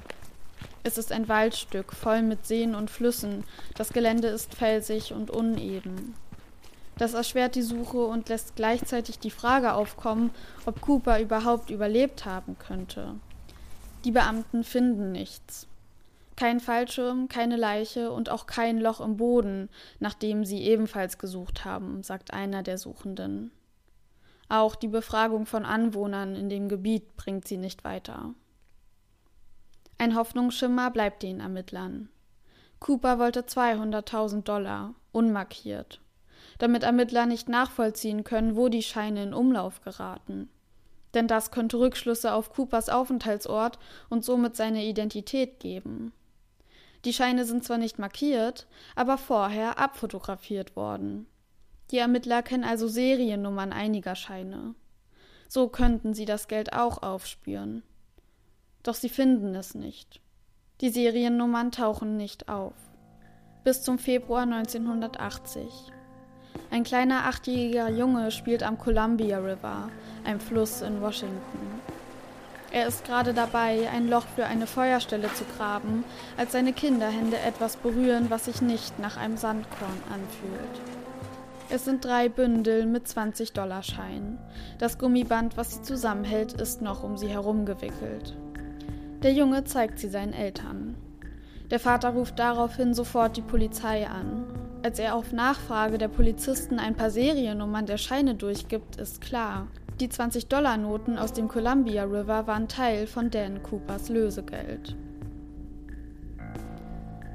Es 0.84 0.98
ist 0.98 1.12
ein 1.12 1.28
Waldstück 1.28 1.94
voll 1.94 2.22
mit 2.22 2.46
Seen 2.46 2.76
und 2.76 2.90
Flüssen, 2.90 3.44
das 3.76 3.92
Gelände 3.92 4.28
ist 4.28 4.54
felsig 4.54 5.14
und 5.14 5.32
uneben. 5.32 6.14
Das 6.98 7.14
erschwert 7.14 7.56
die 7.56 7.64
Suche 7.64 8.06
und 8.06 8.30
lässt 8.30 8.56
gleichzeitig 8.56 9.20
die 9.20 9.32
Frage 9.32 9.74
aufkommen, 9.74 10.32
ob 10.66 10.82
Cooper 10.82 11.20
überhaupt 11.20 11.70
überlebt 11.70 12.26
haben 12.26 12.58
könnte. 12.60 13.16
Die 14.06 14.12
Beamten 14.12 14.64
finden 14.64 15.12
nichts. 15.12 15.68
Kein 16.36 16.60
Fallschirm, 16.60 17.30
keine 17.30 17.58
Leiche 17.58 18.12
und 18.12 18.30
auch 18.30 18.48
kein 18.48 18.80
Loch 18.80 19.02
im 19.02 19.18
Boden, 19.18 19.70
nach 20.00 20.14
dem 20.14 20.46
sie 20.46 20.64
ebenfalls 20.64 21.18
gesucht 21.18 21.64
haben, 21.64 22.04
sagt 22.04 22.34
einer 22.34 22.64
der 22.64 22.78
Suchenden. 22.78 23.52
Auch 24.50 24.76
die 24.76 24.88
Befragung 24.88 25.46
von 25.46 25.66
Anwohnern 25.66 26.36
in 26.36 26.50
dem 26.50 26.70
Gebiet 26.70 27.16
bringt 27.16 27.48
sie 27.48 27.58
nicht 27.58 27.84
weiter. 27.84 28.34
Ein 29.98 30.16
Hoffnungsschimmer 30.16 30.92
bleibt 30.92 31.24
den 31.24 31.40
Ermittlern. 31.40 32.10
Cooper 32.80 33.20
wollte 33.20 33.42
200.000 33.42 34.44
Dollar, 34.44 34.94
unmarkiert 35.12 36.03
damit 36.58 36.84
Ermittler 36.84 37.26
nicht 37.26 37.50
nachvollziehen 37.50 38.24
können, 38.24 38.56
wo 38.56 38.70
die 38.70 38.84
Scheine 38.84 39.24
in 39.24 39.34
Umlauf 39.34 39.82
geraten. 39.82 40.50
Denn 41.14 41.28
das 41.28 41.52
könnte 41.52 41.80
Rückschlüsse 41.80 42.34
auf 42.34 42.52
Coopers 42.52 42.90
Aufenthaltsort 42.90 43.80
und 44.10 44.26
somit 44.26 44.56
seine 44.56 44.84
Identität 44.84 45.60
geben. 45.60 46.12
Die 47.06 47.14
Scheine 47.14 47.46
sind 47.46 47.64
zwar 47.64 47.78
nicht 47.78 48.00
markiert, 48.00 48.68
aber 48.96 49.18
vorher 49.18 49.78
abfotografiert 49.78 50.76
worden. 50.76 51.28
Die 51.92 51.98
Ermittler 51.98 52.42
kennen 52.42 52.64
also 52.64 52.88
Seriennummern 52.88 53.74
einiger 53.74 54.16
Scheine. 54.16 54.74
So 55.48 55.68
könnten 55.68 56.14
sie 56.14 56.26
das 56.26 56.48
Geld 56.48 56.74
auch 56.74 57.04
aufspüren. 57.04 57.84
Doch 58.82 58.96
sie 58.96 59.10
finden 59.10 59.54
es 59.54 59.76
nicht. 59.76 60.22
Die 60.82 60.90
Seriennummern 60.90 61.72
tauchen 61.72 62.18
nicht 62.18 62.50
auf. 62.50 62.74
Bis 63.64 63.84
zum 63.84 64.00
Februar 64.00 64.44
1980. 64.44 65.92
Ein 66.72 66.84
kleiner 66.84 67.26
achtjähriger 67.26 67.90
Junge 67.90 68.32
spielt 68.32 68.64
am 68.64 68.78
Columbia 68.78 69.40
River, 69.40 69.90
einem 70.24 70.40
Fluss 70.40 70.82
in 70.82 71.02
Washington. 71.02 71.82
Er 72.72 72.88
ist 72.88 73.06
gerade 73.06 73.36
dabei, 73.36 73.88
ein 73.94 74.10
Loch 74.10 74.26
für 74.36 74.46
eine 74.46 74.66
Feuerstelle 74.66 75.32
zu 75.34 75.44
graben, 75.58 76.04
als 76.38 76.54
seine 76.54 76.74
Kinderhände 76.74 77.38
etwas 77.38 77.78
berühren, 77.78 78.32
was 78.32 78.46
sich 78.46 78.64
nicht 78.64 78.98
nach 78.98 79.16
einem 79.16 79.38
Sandkorn 79.38 80.02
anfühlt. 80.12 80.82
Es 81.70 81.86
sind 81.86 82.04
drei 82.04 82.30
Bündel 82.30 82.88
mit 82.88 83.08
20-Dollar-Scheinen. 83.08 84.40
Das 84.80 84.98
Gummiband, 84.98 85.56
was 85.58 85.76
sie 85.76 85.82
zusammenhält, 85.84 86.54
ist 86.54 86.82
noch 86.82 87.04
um 87.04 87.18
sie 87.18 87.30
herum 87.30 87.66
gewickelt. 87.66 88.36
Der 89.22 89.34
Junge 89.34 89.64
zeigt 89.64 90.00
sie 90.00 90.10
seinen 90.10 90.34
Eltern. 90.34 90.96
Der 91.70 91.80
Vater 91.80 92.10
ruft 92.10 92.38
daraufhin 92.40 92.94
sofort 92.94 93.38
die 93.38 93.42
Polizei 93.42 94.08
an. 94.08 94.46
Als 94.84 95.00
er 95.00 95.16
auf 95.16 95.32
Nachfrage 95.32 95.98
der 95.98 96.10
Polizisten 96.10 96.78
ein 96.78 96.96
paar 96.96 97.10
Seriennummern 97.10 97.86
der 97.86 97.98
Scheine 97.98 98.36
durchgibt, 98.36 98.98
ist 98.98 99.22
klar. 99.22 99.68
Die 100.02 100.10
20-Dollar-Noten 100.10 101.18
aus 101.18 101.32
dem 101.32 101.48
Columbia 101.48 102.04
River 102.04 102.48
waren 102.48 102.68
Teil 102.68 103.08
von 103.08 103.32
Dan 103.32 103.64
Coopers 103.64 104.10
Lösegeld. 104.10 104.98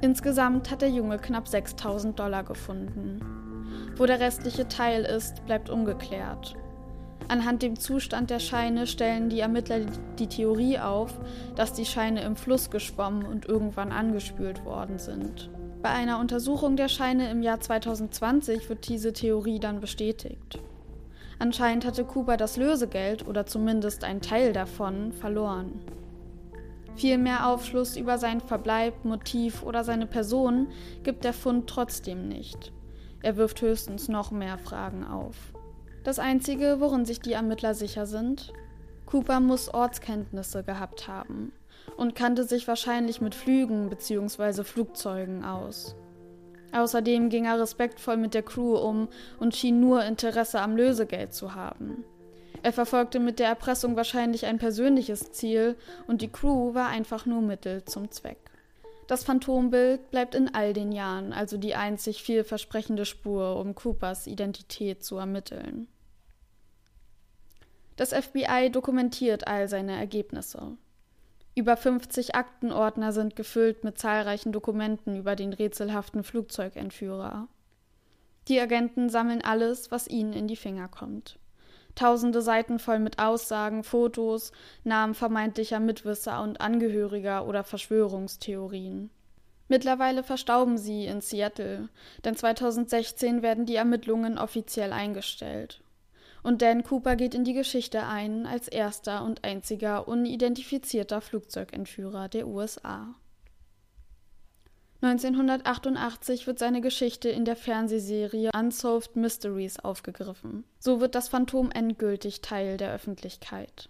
Insgesamt 0.01 0.69
hat 0.69 0.83
der 0.83 0.91
Junge 0.91 1.17
knapp 1.17 1.47
6000 1.47 2.19
Dollar 2.19 2.43
gefunden. 2.43 3.19
Wo 3.97 4.05
der 4.05 4.19
restliche 4.19 4.67
Teil 4.67 5.03
ist, 5.03 5.43
bleibt 5.47 5.71
ungeklärt. 5.71 6.55
Anhand 7.29 7.63
dem 7.63 7.79
Zustand 7.79 8.29
der 8.29 8.39
Scheine 8.39 8.85
stellen 8.85 9.29
die 9.29 9.39
Ermittler 9.39 9.79
die 10.19 10.27
Theorie 10.27 10.77
auf, 10.77 11.19
dass 11.55 11.73
die 11.73 11.85
Scheine 11.85 12.21
im 12.21 12.35
Fluss 12.35 12.69
geschwommen 12.69 13.25
und 13.25 13.47
irgendwann 13.47 13.91
angespült 13.91 14.63
worden 14.65 14.99
sind. 14.99 15.49
Bei 15.81 15.91
einer 15.91 16.19
Untersuchung 16.19 16.75
der 16.75 16.89
Scheine 16.89 17.31
im 17.31 17.41
Jahr 17.41 17.61
2020 17.61 18.67
wird 18.67 18.89
diese 18.89 19.13
Theorie 19.13 19.59
dann 19.59 19.79
bestätigt. 19.79 20.59
Anscheinend 21.39 21.85
hatte 21.85 22.03
Cooper 22.03 22.35
das 22.35 22.57
Lösegeld 22.57 23.25
oder 23.25 23.45
zumindest 23.45 24.03
einen 24.03 24.19
Teil 24.19 24.51
davon 24.51 25.13
verloren. 25.13 25.79
Viel 26.97 27.17
mehr 27.17 27.47
Aufschluss 27.47 27.95
über 27.95 28.17
seinen 28.17 28.41
Verbleib, 28.41 29.05
Motiv 29.05 29.63
oder 29.63 29.85
seine 29.85 30.05
Person 30.05 30.67
gibt 31.03 31.23
der 31.23 31.31
Fund 31.31 31.69
trotzdem 31.69 32.27
nicht. 32.27 32.73
Er 33.21 33.37
wirft 33.37 33.61
höchstens 33.61 34.09
noch 34.09 34.31
mehr 34.31 34.57
Fragen 34.57 35.05
auf. 35.05 35.53
Das 36.03 36.19
Einzige, 36.19 36.81
worin 36.81 37.05
sich 37.05 37.21
die 37.21 37.33
Ermittler 37.33 37.73
sicher 37.73 38.05
sind, 38.05 38.51
Cooper 39.05 39.39
muss 39.39 39.73
Ortskenntnisse 39.73 40.63
gehabt 40.63 41.07
haben 41.07 41.53
und 41.97 42.15
kannte 42.15 42.43
sich 42.43 42.67
wahrscheinlich 42.67 43.21
mit 43.21 43.35
Flügen 43.35 43.89
bzw. 43.89 44.63
Flugzeugen 44.63 45.43
aus. 45.43 45.95
Außerdem 46.71 47.29
ging 47.29 47.45
er 47.45 47.59
respektvoll 47.59 48.17
mit 48.17 48.33
der 48.33 48.43
Crew 48.43 48.75
um 48.77 49.07
und 49.39 49.55
schien 49.55 49.79
nur 49.79 50.03
Interesse 50.03 50.61
am 50.61 50.75
Lösegeld 50.75 51.33
zu 51.33 51.55
haben. 51.55 52.03
Er 52.61 52.73
verfolgte 52.73 53.19
mit 53.19 53.39
der 53.39 53.47
Erpressung 53.47 53.95
wahrscheinlich 53.95 54.45
ein 54.45 54.59
persönliches 54.59 55.31
Ziel 55.31 55.77
und 56.07 56.21
die 56.21 56.31
Crew 56.31 56.73
war 56.73 56.89
einfach 56.89 57.25
nur 57.25 57.41
Mittel 57.41 57.85
zum 57.85 58.11
Zweck. 58.11 58.37
Das 59.07 59.23
Phantombild 59.23 60.11
bleibt 60.11 60.35
in 60.35 60.53
all 60.53 60.73
den 60.73 60.91
Jahren 60.91 61.33
also 61.33 61.57
die 61.57 61.73
einzig 61.73 62.21
vielversprechende 62.21 63.05
Spur, 63.05 63.55
um 63.55 63.73
Coopers 63.73 64.27
Identität 64.27 65.03
zu 65.03 65.17
ermitteln. 65.17 65.87
Das 67.95 68.13
FBI 68.13 68.69
dokumentiert 68.71 69.47
all 69.47 69.67
seine 69.67 69.97
Ergebnisse. 69.97 70.77
Über 71.55 71.75
50 71.75 72.35
Aktenordner 72.35 73.11
sind 73.11 73.35
gefüllt 73.35 73.83
mit 73.83 73.97
zahlreichen 73.97 74.51
Dokumenten 74.51 75.17
über 75.17 75.35
den 75.35 75.53
rätselhaften 75.53 76.23
Flugzeugentführer. 76.23 77.47
Die 78.47 78.59
Agenten 78.59 79.09
sammeln 79.09 79.43
alles, 79.43 79.91
was 79.91 80.07
ihnen 80.07 80.33
in 80.33 80.47
die 80.47 80.55
Finger 80.55 80.87
kommt. 80.87 81.37
Tausende 81.95 82.41
Seiten 82.41 82.79
voll 82.79 82.99
mit 82.99 83.19
Aussagen, 83.19 83.83
Fotos, 83.83 84.51
Namen 84.83 85.13
vermeintlicher 85.13 85.79
Mitwisser 85.79 86.41
und 86.41 86.61
Angehöriger 86.61 87.45
oder 87.45 87.63
Verschwörungstheorien. 87.63 89.09
Mittlerweile 89.67 90.23
verstauben 90.23 90.77
sie 90.77 91.05
in 91.05 91.21
Seattle, 91.21 91.89
denn 92.25 92.35
2016 92.35 93.41
werden 93.41 93.65
die 93.65 93.75
Ermittlungen 93.75 94.37
offiziell 94.37 94.93
eingestellt. 94.93 95.81
Und 96.41 96.61
Dan 96.61 96.83
Cooper 96.83 97.15
geht 97.15 97.35
in 97.35 97.43
die 97.43 97.53
Geschichte 97.53 98.05
ein 98.05 98.45
als 98.45 98.67
erster 98.67 99.23
und 99.23 99.43
einziger 99.43 100.07
unidentifizierter 100.07 101.21
Flugzeugentführer 101.21 102.29
der 102.29 102.47
USA. 102.47 103.15
1988 105.01 106.45
wird 106.45 106.59
seine 106.59 106.81
Geschichte 106.81 107.29
in 107.29 107.45
der 107.45 107.55
Fernsehserie 107.55 108.49
Unsolved 108.53 109.15
Mysteries 109.15 109.79
aufgegriffen. 109.79 110.65
So 110.79 110.99
wird 110.99 111.15
das 111.15 111.29
Phantom 111.29 111.71
endgültig 111.71 112.41
Teil 112.41 112.75
der 112.75 112.93
Öffentlichkeit. 112.93 113.89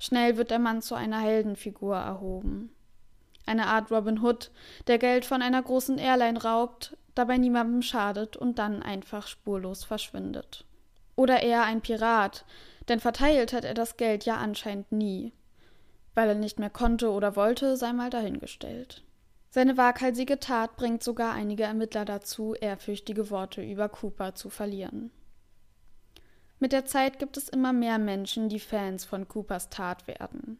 Schnell 0.00 0.36
wird 0.36 0.50
der 0.50 0.58
Mann 0.58 0.82
zu 0.82 0.96
einer 0.96 1.20
Heldenfigur 1.20 1.96
erhoben. 1.96 2.74
Eine 3.46 3.66
Art 3.66 3.92
Robin 3.92 4.20
Hood, 4.22 4.50
der 4.88 4.98
Geld 4.98 5.24
von 5.24 5.40
einer 5.40 5.62
großen 5.62 5.98
Airline 5.98 6.42
raubt, 6.42 6.96
dabei 7.14 7.36
niemandem 7.36 7.82
schadet 7.82 8.36
und 8.36 8.58
dann 8.58 8.82
einfach 8.82 9.28
spurlos 9.28 9.84
verschwindet. 9.84 10.64
Oder 11.16 11.42
eher 11.42 11.64
ein 11.64 11.80
Pirat, 11.80 12.44
denn 12.88 13.00
verteilt 13.00 13.52
hat 13.52 13.64
er 13.64 13.74
das 13.74 13.96
Geld 13.96 14.24
ja 14.24 14.36
anscheinend 14.36 14.92
nie. 14.92 15.32
Weil 16.14 16.28
er 16.28 16.34
nicht 16.34 16.58
mehr 16.58 16.70
konnte 16.70 17.10
oder 17.10 17.36
wollte, 17.36 17.76
sei 17.76 17.92
mal 17.92 18.10
dahingestellt. 18.10 19.02
Seine 19.50 19.76
waghalsige 19.76 20.40
Tat 20.40 20.76
bringt 20.76 21.02
sogar 21.02 21.32
einige 21.32 21.62
Ermittler 21.62 22.04
dazu, 22.04 22.54
ehrfürchtige 22.54 23.30
Worte 23.30 23.62
über 23.62 23.88
Cooper 23.88 24.34
zu 24.34 24.50
verlieren. 24.50 25.12
Mit 26.58 26.72
der 26.72 26.86
Zeit 26.86 27.18
gibt 27.18 27.36
es 27.36 27.48
immer 27.48 27.72
mehr 27.72 27.98
Menschen, 27.98 28.48
die 28.48 28.58
Fans 28.58 29.04
von 29.04 29.28
Coopers 29.28 29.70
Tat 29.70 30.08
werden. 30.08 30.58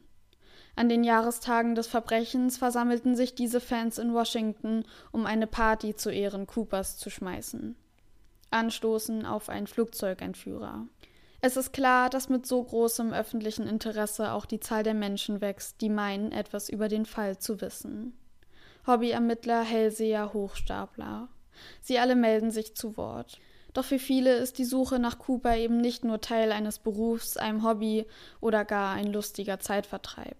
An 0.76 0.88
den 0.88 1.04
Jahrestagen 1.04 1.75
des 1.75 1.87
Verbrechens 1.87 2.58
versammelten 2.58 3.16
sich 3.16 3.34
diese 3.34 3.61
Fans 3.61 3.99
in 3.99 4.12
Washington, 4.12 4.84
um 5.12 5.25
eine 5.25 5.46
Party 5.46 5.94
zu 5.94 6.11
Ehren 6.11 6.46
Coopers 6.46 6.96
zu 6.96 7.11
schmeißen. 7.11 7.76
Anstoßen 8.54 9.26
auf 9.26 9.49
einen 9.49 9.66
Flugzeugentführer. 9.66 10.87
Es 11.40 11.58
ist 11.58 11.73
klar, 11.73 12.08
dass 12.08 12.30
mit 12.30 12.46
so 12.46 12.62
großem 12.62 13.12
öffentlichen 13.12 13.66
Interesse 13.66 14.32
auch 14.32 14.46
die 14.46 14.61
Zahl 14.61 14.83
der 14.83 14.94
Menschen 14.94 15.42
wächst, 15.42 15.83
die 15.83 15.90
meinen, 15.90 16.33
etwas 16.33 16.70
über 16.70 16.88
den 16.88 17.05
Fall 17.05 17.37
zu 17.37 17.61
wissen. 17.61 18.16
Hobbyermittler, 18.87 19.62
Hellseher, 19.62 20.33
Hochstapler. 20.33 21.29
Sie 21.83 21.98
alle 21.98 22.16
melden 22.16 22.50
sich 22.50 22.74
zu 22.74 22.96
Wort. 22.96 23.40
Doch 23.74 23.85
für 23.85 23.98
viele 23.98 24.37
ist 24.37 24.59
die 24.59 24.64
Suche 24.64 24.98
nach 24.98 25.18
Cooper 25.18 25.57
eben 25.57 25.79
nicht 25.79 26.05
nur 26.05 26.20
Teil 26.20 26.52
eines 26.52 26.79
Berufs, 26.79 27.37
einem 27.37 27.64
Hobby 27.64 28.07
oder 28.40 28.64
gar 28.64 28.94
ein 28.94 29.12
lustiger 29.12 29.59
Zeitvertreib. 29.59 30.37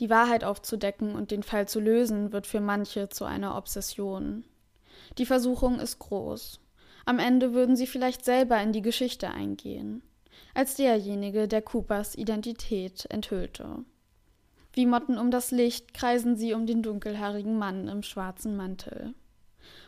Die 0.00 0.10
Wahrheit 0.10 0.42
aufzudecken 0.42 1.14
und 1.14 1.30
den 1.30 1.44
Fall 1.44 1.68
zu 1.68 1.78
lösen, 1.78 2.32
wird 2.32 2.46
für 2.46 2.60
manche 2.60 3.08
zu 3.08 3.24
einer 3.24 3.56
Obsession. 3.56 4.44
Die 5.16 5.26
Versuchung 5.26 5.78
ist 5.78 5.98
groß. 6.00 6.61
Am 7.04 7.18
Ende 7.18 7.52
würden 7.52 7.76
sie 7.76 7.86
vielleicht 7.86 8.24
selber 8.24 8.60
in 8.62 8.72
die 8.72 8.82
Geschichte 8.82 9.30
eingehen, 9.30 10.02
als 10.54 10.76
derjenige, 10.76 11.48
der 11.48 11.62
Coopers 11.62 12.14
Identität 12.14 13.06
enthüllte. 13.10 13.84
Wie 14.72 14.86
Motten 14.86 15.18
um 15.18 15.30
das 15.30 15.50
Licht 15.50 15.92
kreisen 15.92 16.36
sie 16.36 16.54
um 16.54 16.66
den 16.66 16.82
dunkelhaarigen 16.82 17.58
Mann 17.58 17.88
im 17.88 18.02
schwarzen 18.02 18.56
Mantel. 18.56 19.14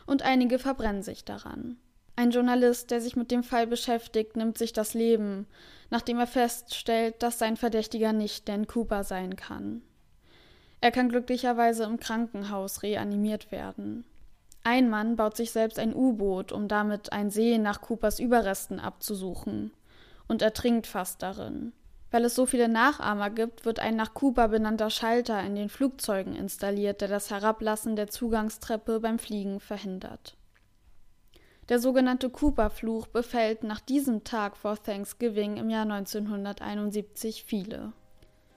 Und 0.05 0.21
einige 0.21 0.59
verbrennen 0.59 1.01
sich 1.01 1.25
daran. 1.25 1.77
Ein 2.15 2.31
Journalist, 2.31 2.91
der 2.91 3.01
sich 3.01 3.15
mit 3.15 3.31
dem 3.31 3.43
Fall 3.43 3.67
beschäftigt, 3.67 4.37
nimmt 4.37 4.57
sich 4.57 4.71
das 4.71 4.93
Leben, 4.93 5.47
nachdem 5.89 6.19
er 6.19 6.27
feststellt, 6.27 7.21
dass 7.21 7.39
sein 7.39 7.57
Verdächtiger 7.57 8.13
nicht 8.13 8.47
Dan 8.47 8.67
Cooper 8.67 9.03
sein 9.03 9.35
kann. 9.35 9.81
Er 10.81 10.91
kann 10.91 11.09
glücklicherweise 11.09 11.83
im 11.83 11.99
Krankenhaus 11.99 12.83
reanimiert 12.83 13.51
werden. 13.51 14.05
Ein 14.67 14.89
Mann 14.89 15.15
baut 15.15 15.37
sich 15.37 15.51
selbst 15.51 15.77
ein 15.77 15.93
U-Boot, 15.93 16.51
um 16.51 16.67
damit 16.67 17.13
ein 17.13 17.29
See 17.29 17.59
nach 17.59 17.81
Coopers 17.81 18.19
Überresten 18.19 18.79
abzusuchen, 18.79 19.71
und 20.27 20.41
ertrinkt 20.41 20.87
fast 20.87 21.21
darin. 21.21 21.71
Weil 22.09 22.25
es 22.25 22.33
so 22.33 22.47
viele 22.47 22.67
Nachahmer 22.67 23.29
gibt, 23.29 23.63
wird 23.65 23.79
ein 23.79 23.95
nach 23.95 24.15
Kuba 24.15 24.47
benannter 24.47 24.89
Schalter 24.89 25.39
in 25.43 25.53
den 25.53 25.69
Flugzeugen 25.69 26.35
installiert, 26.35 27.01
der 27.01 27.09
das 27.09 27.29
Herablassen 27.29 27.95
der 27.95 28.07
Zugangstreppe 28.07 28.99
beim 28.99 29.19
Fliegen 29.19 29.59
verhindert. 29.59 30.35
Der 31.69 31.77
sogenannte 31.77 32.31
Cooper-Fluch 32.31 33.05
befällt 33.05 33.63
nach 33.63 33.81
diesem 33.81 34.23
Tag 34.23 34.57
vor 34.57 34.81
Thanksgiving 34.81 35.57
im 35.57 35.69
Jahr 35.69 35.83
1971 35.83 37.43
viele. 37.43 37.93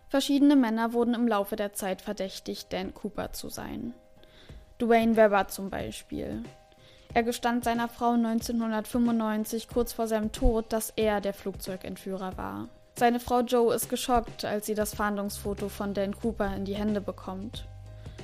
Verschiedene 0.09 0.57
Männer 0.57 0.95
wurden 0.95 1.13
im 1.13 1.29
Laufe 1.29 1.57
der 1.57 1.75
Zeit 1.75 2.01
verdächtigt, 2.01 2.73
Dan 2.73 2.95
Cooper 2.95 3.35
zu 3.35 3.51
sein. 3.51 3.93
Dwayne 4.79 5.17
Webber 5.17 5.49
zum 5.49 5.71
Beispiel. 5.71 6.45
Er 7.13 7.25
gestand 7.25 7.65
seiner 7.65 7.89
Frau 7.89 8.13
1995 8.13 9.67
kurz 9.67 9.93
vor 9.93 10.07
seinem 10.07 10.31
Tod, 10.31 10.73
dass 10.73 10.93
er 10.95 11.21
der 11.21 11.35
Flugzeugentführer 11.35 12.37
war. 12.37 12.69
Seine 12.95 13.19
Frau 13.19 13.41
Joe 13.41 13.75
ist 13.75 13.89
geschockt, 13.89 14.45
als 14.45 14.67
sie 14.67 14.75
das 14.75 14.95
Fahndungsfoto 14.95 15.69
von 15.69 15.95
Dan 15.95 16.15
Cooper 16.17 16.55
in 16.55 16.65
die 16.65 16.77
Hände 16.77 17.01
bekommt. 17.01 17.67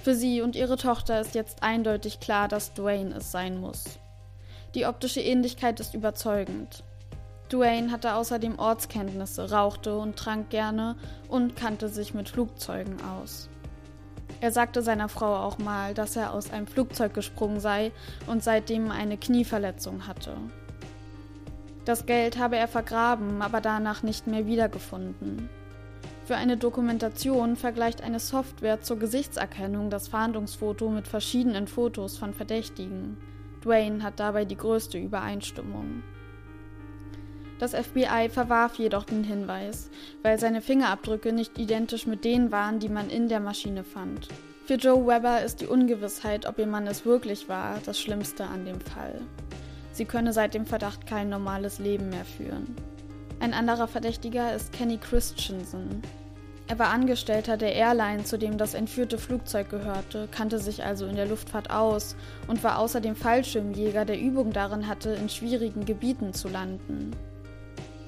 Für 0.05 0.15
sie 0.15 0.43
und 0.43 0.55
ihre 0.55 0.77
Tochter 0.77 1.21
ist 1.21 1.35
jetzt 1.35 1.63
eindeutig 1.63 2.21
klar, 2.21 2.47
dass 2.47 2.73
Dwayne 2.75 3.17
es 3.17 3.33
sein 3.33 3.59
muss. 3.59 3.99
Die 4.75 4.87
optische 4.87 5.21
Ähnlichkeit 5.21 5.81
ist 5.81 5.95
überzeugend. 5.95 6.85
Dwayne 7.51 7.91
hatte 7.91 8.15
außerdem 8.15 8.59
Ortskenntnisse, 8.59 9.51
rauchte 9.51 9.97
und 9.99 10.17
trank 10.17 10.51
gerne 10.51 10.97
und 11.29 11.57
kannte 11.57 11.89
sich 11.89 12.15
mit 12.15 12.29
Flugzeugen 12.29 13.01
aus. 13.03 13.49
Er 14.45 14.51
sagte 14.51 14.83
seiner 14.83 15.09
Frau 15.09 15.37
auch 15.37 15.57
mal, 15.57 15.95
dass 15.95 16.17
er 16.17 16.35
aus 16.35 16.51
einem 16.51 16.67
Flugzeug 16.67 17.15
gesprungen 17.15 17.61
sei 17.61 17.93
und 18.27 18.45
seitdem 18.45 18.91
eine 18.91 19.17
Knieverletzung 19.17 20.07
hatte. 20.07 20.37
Das 21.87 22.05
Geld 22.05 22.37
habe 22.37 22.57
er 22.57 22.69
vergraben, 22.69 23.41
aber 23.41 23.63
danach 23.63 24.03
nicht 24.03 24.27
mehr 24.27 24.47
wiedergefunden. 24.47 25.49
Für 26.27 26.37
eine 26.37 26.59
Dokumentation 26.59 27.57
vergleicht 27.57 28.03
eine 28.03 28.21
Software 28.21 28.83
zur 28.83 28.99
Gesichtserkennung 28.99 29.89
das 29.89 30.09
Fahndungsfoto 30.09 30.91
mit 30.91 31.09
verschiedenen 31.09 31.67
Fotos 31.67 32.19
von 32.19 32.35
Verdächtigen. 32.35 33.17
Dwayne 33.65 34.03
hat 34.03 34.21
dabei 34.21 34.45
die 34.45 34.59
größte 34.59 34.99
Übereinstimmung. 34.99 36.03
Das 37.59 37.75
FBI 37.75 38.29
verwarf 38.31 38.77
jedoch 38.77 39.05
den 39.05 39.25
Hinweis, 39.25 39.91
weil 40.23 40.39
seine 40.39 40.61
Fingerabdrücke 40.61 41.33
nicht 41.33 41.59
identisch 41.59 42.07
mit 42.07 42.25
denen 42.25 42.51
waren, 42.51 42.81
die 42.81 42.89
man 42.89 43.11
in 43.11 43.29
der 43.29 43.41
Maschine 43.41 43.85
fand. 43.85 44.29
Für 44.67 44.75
Joe 44.75 45.07
Weber 45.07 45.43
ist 45.43 45.61
die 45.61 45.67
Ungewissheit, 45.67 46.47
ob 46.47 46.59
ihr 46.59 46.67
Mann 46.67 46.87
es 46.87 47.05
wirklich 47.05 47.49
war, 47.49 47.79
das 47.85 48.01
Schlimmste 48.01 48.45
an 48.45 48.65
dem 48.65 48.81
Fall. 48.81 49.21
Sie 49.93 50.07
könne 50.07 50.33
seit 50.33 50.55
dem 50.55 50.67
Verdacht 50.67 51.07
kein 51.07 51.29
normales 51.29 51.79
Leben 51.79 52.09
mehr 52.09 52.25
führen. 52.25 52.75
Ein 53.41 53.55
anderer 53.55 53.87
Verdächtiger 53.87 54.55
ist 54.55 54.73
Kenny 54.73 54.97
Christensen. 54.97 56.03
Er 56.67 56.79
war 56.79 56.89
Angestellter 56.89 57.59
der 57.59 57.75
Airline, 57.75 58.25
zu 58.25 58.39
dem 58.39 58.57
das 58.57 58.73
entführte 58.73 59.19
Flugzeug 59.19 59.69
gehörte, 59.69 60.29
kannte 60.31 60.59
sich 60.59 60.83
also 60.83 61.05
in 61.07 61.15
der 61.15 61.27
Luftfahrt 61.27 61.71
aus 61.71 62.17
und 62.49 62.65
war 62.65 62.79
außerdem 62.79 63.17
Fallschirmjäger, 63.17 64.07
der 64.07 64.19
Übung 64.19 64.53
darin 64.53 64.89
hatte, 64.89 65.11
in 65.11 65.29
schwierigen 65.29 65.85
Gebieten 65.85 66.33
zu 66.33 66.49
landen. 66.49 67.15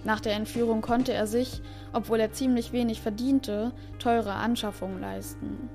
Nach 0.06 0.20
der 0.20 0.34
Entführung 0.34 0.82
konnte 0.82 1.12
er 1.12 1.26
sich, 1.26 1.60
obwohl 1.92 2.20
er 2.20 2.30
ziemlich 2.30 2.72
wenig 2.72 3.00
verdiente, 3.00 3.72
teure 3.98 4.34
Anschaffungen 4.34 5.00
leisten. 5.00 5.68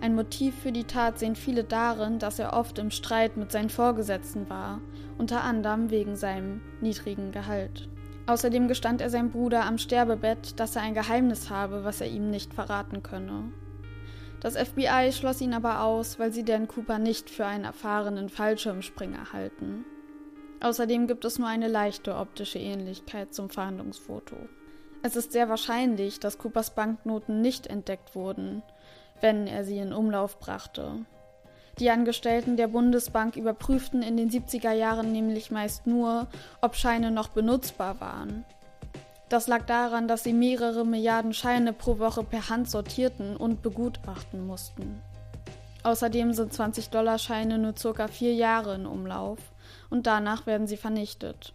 Ein 0.00 0.14
Motiv 0.14 0.54
für 0.62 0.70
die 0.70 0.84
Tat 0.84 1.18
sehen 1.18 1.34
viele 1.34 1.64
darin, 1.64 2.20
dass 2.20 2.38
er 2.38 2.52
oft 2.52 2.78
im 2.78 2.92
Streit 2.92 3.36
mit 3.36 3.50
seinen 3.50 3.68
Vorgesetzten 3.68 4.48
war, 4.48 4.80
unter 5.18 5.42
anderem 5.42 5.90
wegen 5.90 6.14
seinem 6.14 6.60
niedrigen 6.80 7.32
Gehalt. 7.32 7.88
Außerdem 8.26 8.68
gestand 8.68 9.00
er 9.00 9.10
seinem 9.10 9.30
Bruder 9.30 9.64
am 9.64 9.78
Sterbebett, 9.78 10.60
dass 10.60 10.76
er 10.76 10.82
ein 10.82 10.94
Geheimnis 10.94 11.50
habe, 11.50 11.82
was 11.82 12.00
er 12.00 12.06
ihm 12.06 12.30
nicht 12.30 12.54
verraten 12.54 13.02
könne. 13.02 13.50
Das 14.38 14.56
FBI 14.56 15.10
schloss 15.10 15.40
ihn 15.40 15.54
aber 15.54 15.82
aus, 15.82 16.20
weil 16.20 16.32
sie 16.32 16.44
Dan 16.44 16.68
Cooper 16.68 17.00
nicht 17.00 17.30
für 17.30 17.46
einen 17.46 17.64
erfahrenen 17.64 18.28
Fallschirmspringer 18.28 19.32
halten. 19.32 19.84
Außerdem 20.60 21.06
gibt 21.06 21.24
es 21.24 21.38
nur 21.38 21.48
eine 21.48 21.68
leichte 21.68 22.16
optische 22.16 22.58
Ähnlichkeit 22.58 23.34
zum 23.34 23.50
Fahndungsfoto. 23.50 24.36
Es 25.02 25.14
ist 25.14 25.32
sehr 25.32 25.48
wahrscheinlich, 25.48 26.18
dass 26.18 26.38
Coopers 26.38 26.74
Banknoten 26.74 27.40
nicht 27.40 27.66
entdeckt 27.66 28.14
wurden, 28.14 28.62
wenn 29.20 29.46
er 29.46 29.64
sie 29.64 29.78
in 29.78 29.92
Umlauf 29.92 30.38
brachte. 30.38 31.04
Die 31.78 31.90
Angestellten 31.90 32.56
der 32.56 32.68
Bundesbank 32.68 33.36
überprüften 33.36 34.02
in 34.02 34.16
den 34.16 34.30
70er 34.30 34.72
Jahren 34.72 35.12
nämlich 35.12 35.50
meist 35.50 35.86
nur, 35.86 36.26
ob 36.62 36.74
Scheine 36.74 37.10
noch 37.10 37.28
benutzbar 37.28 38.00
waren. 38.00 38.46
Das 39.28 39.46
lag 39.46 39.66
daran, 39.66 40.08
dass 40.08 40.24
sie 40.24 40.32
mehrere 40.32 40.86
Milliarden 40.86 41.34
Scheine 41.34 41.72
pro 41.72 41.98
Woche 41.98 42.24
per 42.24 42.48
Hand 42.48 42.70
sortierten 42.70 43.36
und 43.36 43.60
begutachten 43.60 44.46
mussten. 44.46 45.02
Außerdem 45.82 46.32
sind 46.32 46.52
20-Dollar-Scheine 46.52 47.58
nur 47.58 47.76
circa 47.76 48.08
vier 48.08 48.34
Jahre 48.34 48.74
in 48.76 48.86
Umlauf 48.86 49.38
und 49.90 50.06
danach 50.06 50.46
werden 50.46 50.66
sie 50.66 50.76
vernichtet. 50.76 51.54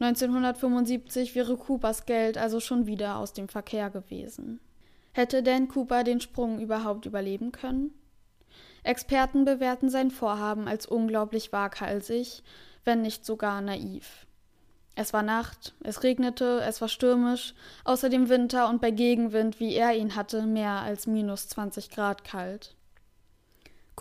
1975 0.00 1.34
wäre 1.34 1.56
Coopers 1.56 2.06
Geld 2.06 2.36
also 2.36 2.58
schon 2.58 2.86
wieder 2.86 3.16
aus 3.16 3.32
dem 3.32 3.48
Verkehr 3.48 3.88
gewesen. 3.90 4.60
Hätte 5.12 5.42
Dan 5.42 5.68
Cooper 5.68 6.04
den 6.04 6.20
Sprung 6.20 6.58
überhaupt 6.58 7.06
überleben 7.06 7.52
können? 7.52 7.92
Experten 8.82 9.44
bewerten 9.44 9.90
sein 9.90 10.10
Vorhaben 10.10 10.66
als 10.66 10.86
unglaublich 10.86 11.52
waghalsig, 11.52 12.42
wenn 12.84 13.02
nicht 13.02 13.24
sogar 13.24 13.60
naiv. 13.60 14.26
Es 14.94 15.12
war 15.12 15.22
Nacht, 15.22 15.74
es 15.82 16.02
regnete, 16.02 16.60
es 16.66 16.80
war 16.80 16.88
stürmisch, 16.88 17.54
außerdem 17.84 18.28
Winter 18.28 18.68
und 18.68 18.80
bei 18.80 18.90
Gegenwind, 18.90 19.60
wie 19.60 19.74
er 19.74 19.94
ihn 19.94 20.16
hatte, 20.16 20.42
mehr 20.42 20.80
als 20.80 21.06
minus 21.06 21.48
20 21.48 21.90
Grad 21.90 22.24
kalt. 22.24 22.74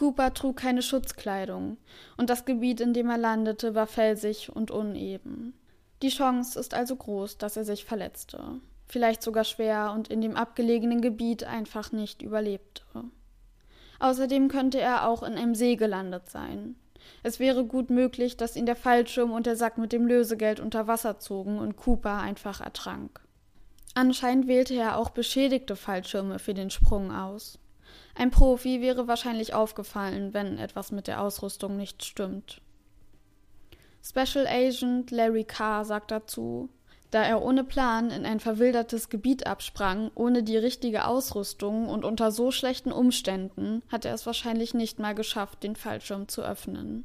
Cooper 0.01 0.33
trug 0.33 0.57
keine 0.57 0.81
Schutzkleidung, 0.81 1.77
und 2.17 2.31
das 2.31 2.45
Gebiet, 2.45 2.81
in 2.81 2.91
dem 2.91 3.11
er 3.11 3.19
landete, 3.19 3.75
war 3.75 3.85
felsig 3.85 4.51
und 4.51 4.71
uneben. 4.71 5.53
Die 6.01 6.09
Chance 6.09 6.59
ist 6.59 6.73
also 6.73 6.95
groß, 6.95 7.37
dass 7.37 7.55
er 7.55 7.65
sich 7.65 7.85
verletzte, 7.85 8.41
vielleicht 8.87 9.21
sogar 9.21 9.43
schwer 9.43 9.93
und 9.93 10.07
in 10.07 10.21
dem 10.21 10.35
abgelegenen 10.35 11.01
Gebiet 11.01 11.43
einfach 11.43 11.91
nicht 11.91 12.23
überlebte. 12.23 12.83
Außerdem 13.99 14.47
könnte 14.47 14.81
er 14.81 15.07
auch 15.07 15.21
in 15.21 15.35
einem 15.35 15.53
See 15.53 15.75
gelandet 15.75 16.31
sein. 16.31 16.77
Es 17.21 17.39
wäre 17.39 17.63
gut 17.63 17.91
möglich, 17.91 18.37
dass 18.37 18.55
ihn 18.55 18.65
der 18.65 18.75
Fallschirm 18.75 19.31
und 19.31 19.45
der 19.45 19.55
Sack 19.55 19.77
mit 19.77 19.91
dem 19.91 20.07
Lösegeld 20.07 20.59
unter 20.59 20.87
Wasser 20.87 21.19
zogen 21.19 21.59
und 21.59 21.77
Cooper 21.77 22.17
einfach 22.17 22.59
ertrank. 22.59 23.21
Anscheinend 23.93 24.47
wählte 24.47 24.73
er 24.73 24.97
auch 24.97 25.11
beschädigte 25.11 25.75
Fallschirme 25.75 26.39
für 26.39 26.55
den 26.55 26.71
Sprung 26.71 27.11
aus. 27.11 27.59
Ein 28.15 28.31
Profi 28.31 28.81
wäre 28.81 29.07
wahrscheinlich 29.07 29.53
aufgefallen, 29.53 30.33
wenn 30.33 30.57
etwas 30.57 30.91
mit 30.91 31.07
der 31.07 31.21
Ausrüstung 31.21 31.77
nicht 31.77 32.03
stimmt. 32.03 32.61
Special 34.03 34.47
Agent 34.47 35.11
Larry 35.11 35.43
Carr 35.43 35.85
sagt 35.85 36.11
dazu, 36.11 36.69
da 37.11 37.23
er 37.23 37.41
ohne 37.41 37.65
Plan 37.65 38.09
in 38.09 38.25
ein 38.25 38.39
verwildertes 38.39 39.09
Gebiet 39.09 39.45
absprang, 39.45 40.11
ohne 40.15 40.43
die 40.43 40.57
richtige 40.57 41.05
Ausrüstung 41.05 41.89
und 41.89 42.05
unter 42.05 42.31
so 42.31 42.51
schlechten 42.51 42.93
Umständen, 42.93 43.83
hat 43.91 44.05
er 44.05 44.13
es 44.13 44.25
wahrscheinlich 44.25 44.73
nicht 44.73 44.97
mal 44.97 45.13
geschafft, 45.13 45.63
den 45.63 45.75
Fallschirm 45.75 46.29
zu 46.29 46.41
öffnen. 46.41 47.03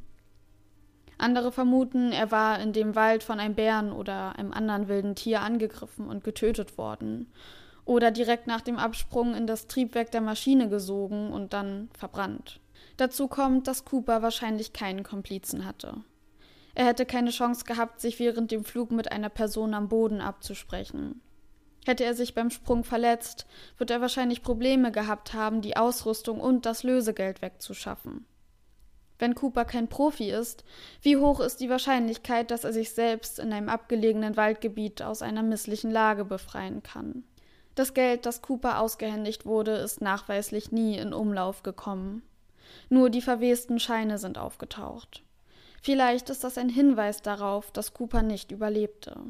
Andere 1.18 1.50
vermuten, 1.50 2.12
er 2.12 2.30
war 2.30 2.60
in 2.60 2.72
dem 2.72 2.94
Wald 2.94 3.24
von 3.24 3.40
einem 3.40 3.54
Bären 3.54 3.90
oder 3.90 4.38
einem 4.38 4.52
anderen 4.52 4.86
wilden 4.86 5.16
Tier 5.16 5.40
angegriffen 5.40 6.08
und 6.08 6.22
getötet 6.22 6.78
worden, 6.78 7.32
oder 7.86 8.10
direkt 8.10 8.46
nach 8.46 8.60
dem 8.60 8.76
Absprung 8.76 9.34
in 9.34 9.46
das 9.46 9.68
Triebwerk 9.68 10.10
der 10.10 10.20
Maschine 10.20 10.68
gesogen 10.68 11.32
und 11.32 11.54
dann 11.54 11.88
verbrannt. 11.96 12.60
Dazu 12.98 13.28
kommt, 13.28 13.66
dass 13.66 13.86
Cooper 13.86 14.20
wahrscheinlich 14.20 14.74
keinen 14.74 15.02
Komplizen 15.02 15.64
hatte. 15.64 15.94
Er 16.74 16.84
hätte 16.84 17.06
keine 17.06 17.30
Chance 17.30 17.64
gehabt, 17.64 18.02
sich 18.02 18.18
während 18.18 18.50
dem 18.50 18.64
Flug 18.64 18.90
mit 18.90 19.10
einer 19.10 19.30
Person 19.30 19.72
am 19.72 19.88
Boden 19.88 20.20
abzusprechen. 20.20 21.22
Hätte 21.86 22.04
er 22.04 22.14
sich 22.14 22.34
beim 22.34 22.50
Sprung 22.50 22.84
verletzt, 22.84 23.46
wird 23.78 23.90
er 23.90 24.00
wahrscheinlich 24.00 24.42
Probleme 24.42 24.90
gehabt 24.90 25.32
haben, 25.32 25.62
die 25.62 25.76
Ausrüstung 25.76 26.40
und 26.40 26.66
das 26.66 26.82
Lösegeld 26.82 27.40
wegzuschaffen. 27.40 28.26
Wenn 29.18 29.34
Cooper 29.34 29.64
kein 29.64 29.88
Profi 29.88 30.30
ist, 30.30 30.64
wie 31.00 31.16
hoch 31.16 31.40
ist 31.40 31.60
die 31.60 31.70
Wahrscheinlichkeit, 31.70 32.50
dass 32.50 32.64
er 32.64 32.72
sich 32.72 32.90
selbst 32.90 33.38
in 33.38 33.52
einem 33.52 33.68
abgelegenen 33.68 34.36
Waldgebiet 34.36 35.00
aus 35.00 35.22
einer 35.22 35.42
misslichen 35.42 35.90
Lage 35.90 36.24
befreien 36.24 36.82
kann? 36.82 37.24
Das 37.76 37.92
Geld, 37.92 38.24
das 38.24 38.40
Cooper 38.40 38.80
ausgehändigt 38.80 39.44
wurde, 39.44 39.72
ist 39.72 40.00
nachweislich 40.00 40.72
nie 40.72 40.96
in 40.96 41.12
Umlauf 41.12 41.62
gekommen. 41.62 42.22
Nur 42.88 43.10
die 43.10 43.20
verwesten 43.20 43.78
Scheine 43.78 44.16
sind 44.16 44.38
aufgetaucht. 44.38 45.22
Vielleicht 45.82 46.30
ist 46.30 46.42
das 46.42 46.56
ein 46.56 46.70
Hinweis 46.70 47.20
darauf, 47.20 47.70
dass 47.70 47.92
Cooper 47.92 48.22
nicht 48.22 48.50
überlebte. 48.50 49.20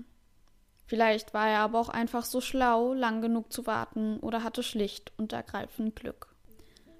Vielleicht 0.86 1.34
war 1.34 1.48
er 1.48 1.58
aber 1.58 1.80
auch 1.80 1.88
einfach 1.88 2.24
so 2.24 2.40
schlau, 2.40 2.94
lang 2.94 3.20
genug 3.20 3.52
zu 3.52 3.66
warten 3.66 4.20
oder 4.20 4.44
hatte 4.44 4.62
schlicht 4.62 5.12
und 5.18 5.32
ergreifend 5.32 5.96
Glück. 5.96 6.28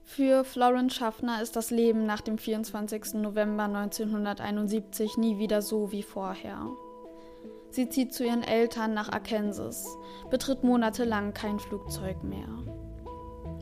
Für 0.03 0.45
Florence 0.45 0.97
Schaffner 0.97 1.41
ist 1.43 1.55
das 1.55 1.71
Leben 1.71 2.07
nach 2.07 2.23
dem 2.23 2.39
24. 2.39 3.15
November 3.15 3.65
1971 3.65 5.17
nie 5.17 5.39
wieder 5.39 5.63
so 5.63 5.93
wie 5.93 6.03
vorher. 6.03 6.71
Sie 7.77 7.91
zieht 7.91 8.15
zu 8.15 8.25
ihren 8.25 8.43
Eltern 8.43 8.95
nach 8.95 9.13
Arkansas, 9.13 9.99
betritt 10.31 10.65
monatelang 10.65 11.35
kein 11.35 11.59
Flugzeug 11.59 12.25
mehr. 12.25 12.49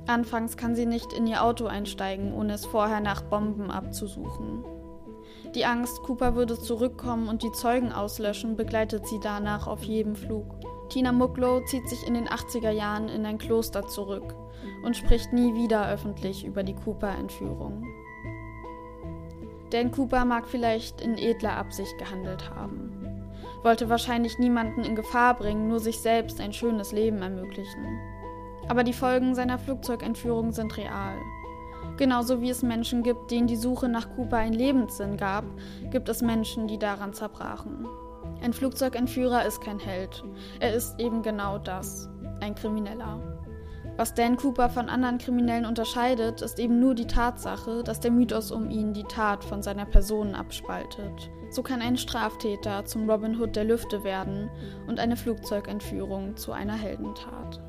Anfangs 0.06 0.56
kann 0.56 0.76
sie 0.76 0.86
nicht 0.86 1.12
in 1.12 1.26
ihr 1.26 1.42
Auto 1.42 1.66
einsteigen, 1.66 2.32
ohne 2.32 2.52
es 2.52 2.64
vorher 2.64 3.00
nach 3.00 3.22
Bomben 3.22 3.72
abzusuchen. 3.72 4.64
Die 5.56 5.64
Angst, 5.64 6.00
Cooper 6.04 6.36
würde 6.36 6.56
zurückkommen 6.56 7.26
und 7.26 7.42
die 7.42 7.50
Zeugen 7.50 7.90
auslöschen, 7.90 8.54
begleitet 8.54 9.04
sie 9.08 9.18
danach 9.20 9.66
auf 9.66 9.82
jedem 9.82 10.14
Flug. 10.14 10.60
Tina 10.90 11.10
Mucklow 11.10 11.64
zieht 11.64 11.88
sich 11.88 12.06
in 12.06 12.14
den 12.14 12.28
80er 12.28 12.70
Jahren 12.70 13.08
in 13.08 13.26
ein 13.26 13.38
Kloster 13.38 13.88
zurück 13.88 14.36
und 14.84 14.96
spricht 14.96 15.32
nie 15.32 15.54
wieder 15.54 15.88
öffentlich 15.90 16.46
über 16.46 16.62
die 16.62 16.76
Cooper-Entführung. 16.76 17.84
Dan 19.70 19.90
Cooper 19.90 20.24
mag 20.24 20.46
vielleicht 20.46 21.00
in 21.00 21.18
edler 21.18 21.56
Absicht 21.56 21.98
gehandelt 21.98 22.48
haben, 22.50 22.93
wollte 23.64 23.88
wahrscheinlich 23.88 24.38
niemanden 24.38 24.84
in 24.84 24.94
Gefahr 24.94 25.34
bringen, 25.34 25.68
nur 25.68 25.80
sich 25.80 25.98
selbst 25.98 26.40
ein 26.40 26.52
schönes 26.52 26.92
Leben 26.92 27.22
ermöglichen. 27.22 27.98
Aber 28.68 28.84
die 28.84 28.92
Folgen 28.92 29.34
seiner 29.34 29.58
Flugzeugentführung 29.58 30.52
sind 30.52 30.76
real. 30.76 31.16
Genauso 31.96 32.40
wie 32.40 32.50
es 32.50 32.62
Menschen 32.62 33.02
gibt, 33.02 33.30
denen 33.30 33.46
die 33.46 33.56
Suche 33.56 33.88
nach 33.88 34.08
Cooper 34.14 34.38
einen 34.38 34.54
Lebenssinn 34.54 35.16
gab, 35.16 35.44
gibt 35.90 36.08
es 36.08 36.22
Menschen, 36.22 36.66
die 36.66 36.78
daran 36.78 37.12
zerbrachen. 37.12 37.86
Ein 38.42 38.52
Flugzeugentführer 38.52 39.44
ist 39.44 39.60
kein 39.60 39.78
Held. 39.78 40.24
Er 40.60 40.74
ist 40.74 40.98
eben 40.98 41.22
genau 41.22 41.58
das, 41.58 42.08
ein 42.40 42.54
Krimineller. 42.54 43.20
Was 43.96 44.12
Dan 44.12 44.36
Cooper 44.36 44.70
von 44.70 44.88
anderen 44.88 45.18
Kriminellen 45.18 45.66
unterscheidet, 45.66 46.42
ist 46.42 46.58
eben 46.58 46.80
nur 46.80 46.96
die 46.96 47.06
Tatsache, 47.06 47.84
dass 47.84 48.00
der 48.00 48.10
Mythos 48.10 48.50
um 48.50 48.68
ihn 48.70 48.92
die 48.92 49.04
Tat 49.04 49.44
von 49.44 49.62
seiner 49.62 49.86
Person 49.86 50.34
abspaltet. 50.34 51.30
So 51.54 51.62
kann 51.62 51.82
ein 51.82 51.96
Straftäter 51.96 52.84
zum 52.84 53.08
Robin 53.08 53.40
Hood 53.40 53.54
der 53.54 53.62
Lüfte 53.62 54.02
werden 54.02 54.50
und 54.88 54.98
eine 54.98 55.16
Flugzeugentführung 55.16 56.36
zu 56.36 56.50
einer 56.50 56.74
Heldentat. 56.74 57.62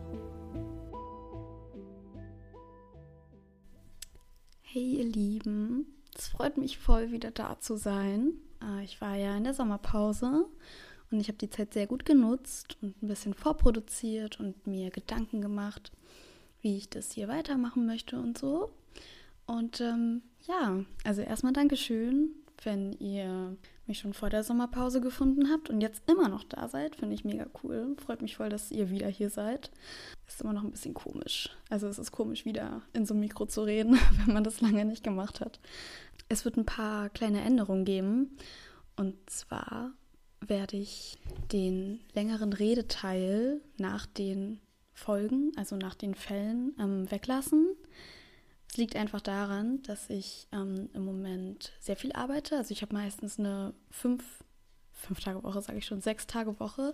Hey 4.64 4.96
ihr 4.96 5.06
Lieben, 5.06 5.86
es 6.18 6.30
freut 6.30 6.58
mich 6.58 6.80
voll 6.80 7.12
wieder 7.12 7.30
da 7.30 7.60
zu 7.60 7.76
sein. 7.76 8.34
Ah, 8.60 8.80
ich 8.84 9.02
war 9.02 9.18
ja 9.18 9.38
in 9.38 9.44
der 9.44 9.54
Sommerpause 9.54 10.48
und 11.12 11.20
ich 11.20 11.28
habe 11.28 11.38
die 11.38 11.52
Zeit 11.52 11.72
sehr 11.74 11.86
gut 11.86 12.06
genutzt 12.06 12.78
und 12.82 13.04
ein 13.04 13.08
bisschen 13.08 13.36
vorproduziert 13.36 14.40
und 14.40 14.66
mir 14.66 14.90
Gedanken 14.90 15.42
gemacht, 15.42 15.92
wie 16.60 16.76
ich 16.76 16.90
das 16.90 17.12
hier 17.12 17.28
weitermachen 17.28 17.86
möchte 17.86 18.18
und 18.18 18.36
so. 18.36 18.72
Und 19.46 19.80
ähm, 19.80 20.24
ja, 20.48 20.84
also 21.04 21.22
erstmal 21.22 21.54
Dankeschön, 21.54 22.32
wenn 22.64 22.94
ihr 22.94 23.56
mich 23.88 24.00
schon 24.00 24.14
vor 24.14 24.30
der 24.30 24.44
Sommerpause 24.44 25.02
gefunden 25.02 25.50
habt 25.52 25.70
und 25.70 25.82
jetzt 25.82 26.04
immer 26.10 26.30
noch 26.30 26.44
da 26.44 26.68
seid. 26.68 26.96
Finde 26.96 27.16
ich 27.16 27.24
mega 27.24 27.48
cool. 27.64 27.96
Freut 28.04 28.22
mich 28.22 28.36
voll, 28.36 28.50
dass 28.50 28.72
ihr 28.72 28.90
wieder 28.90 29.08
hier 29.08 29.30
seid. 29.30 29.72
Ist 30.28 30.42
immer 30.42 30.54
noch 30.54 30.64
ein 30.64 30.72
bisschen 30.72 30.94
komisch. 30.94 31.50
Also 31.70 31.88
es 31.88 32.00
ist 32.00 32.12
komisch, 32.12 32.46
wieder 32.46 32.82
in 32.94 33.06
so 33.06 33.14
einem 33.14 33.22
Mikro 33.22 33.46
zu 33.46 33.62
reden, 33.62 34.00
wenn 34.26 34.34
man 34.34 34.44
das 34.44 34.62
lange 34.62 34.86
nicht 34.86 35.04
gemacht 35.04 35.42
hat. 35.42 35.60
Es 36.30 36.46
wird 36.46 36.58
ein 36.58 36.66
paar 36.66 37.10
kleine 37.10 37.42
Änderungen 37.42 37.86
geben. 37.86 38.38
Und 38.96 39.30
zwar 39.30 39.92
werde 40.40 40.78
ich 40.78 41.18
den 41.52 42.00
längeren 42.14 42.54
Redeteil 42.54 43.62
nach 43.78 44.06
den 44.06 44.60
Folgen, 44.94 45.52
also 45.58 45.76
nach 45.76 45.96
den 45.96 46.16
Fällen, 46.16 46.74
ähm, 46.80 47.12
weglassen. 47.12 47.76
Liegt 48.76 48.96
einfach 48.96 49.22
daran, 49.22 49.82
dass 49.84 50.10
ich 50.10 50.48
ähm, 50.52 50.90
im 50.94 51.06
Moment 51.06 51.72
sehr 51.80 51.96
viel 51.96 52.12
arbeite. 52.12 52.58
Also 52.58 52.72
ich 52.72 52.82
habe 52.82 52.94
meistens 52.94 53.40
eine 53.40 53.74
fünf, 53.90 54.44
fünf 54.92 55.22
Tage 55.22 55.44
Woche, 55.44 55.62
sage 55.62 55.78
ich 55.78 55.86
schon, 55.86 56.02
sechs 56.02 56.28
Tage 56.28 56.60
Woche. 56.60 56.94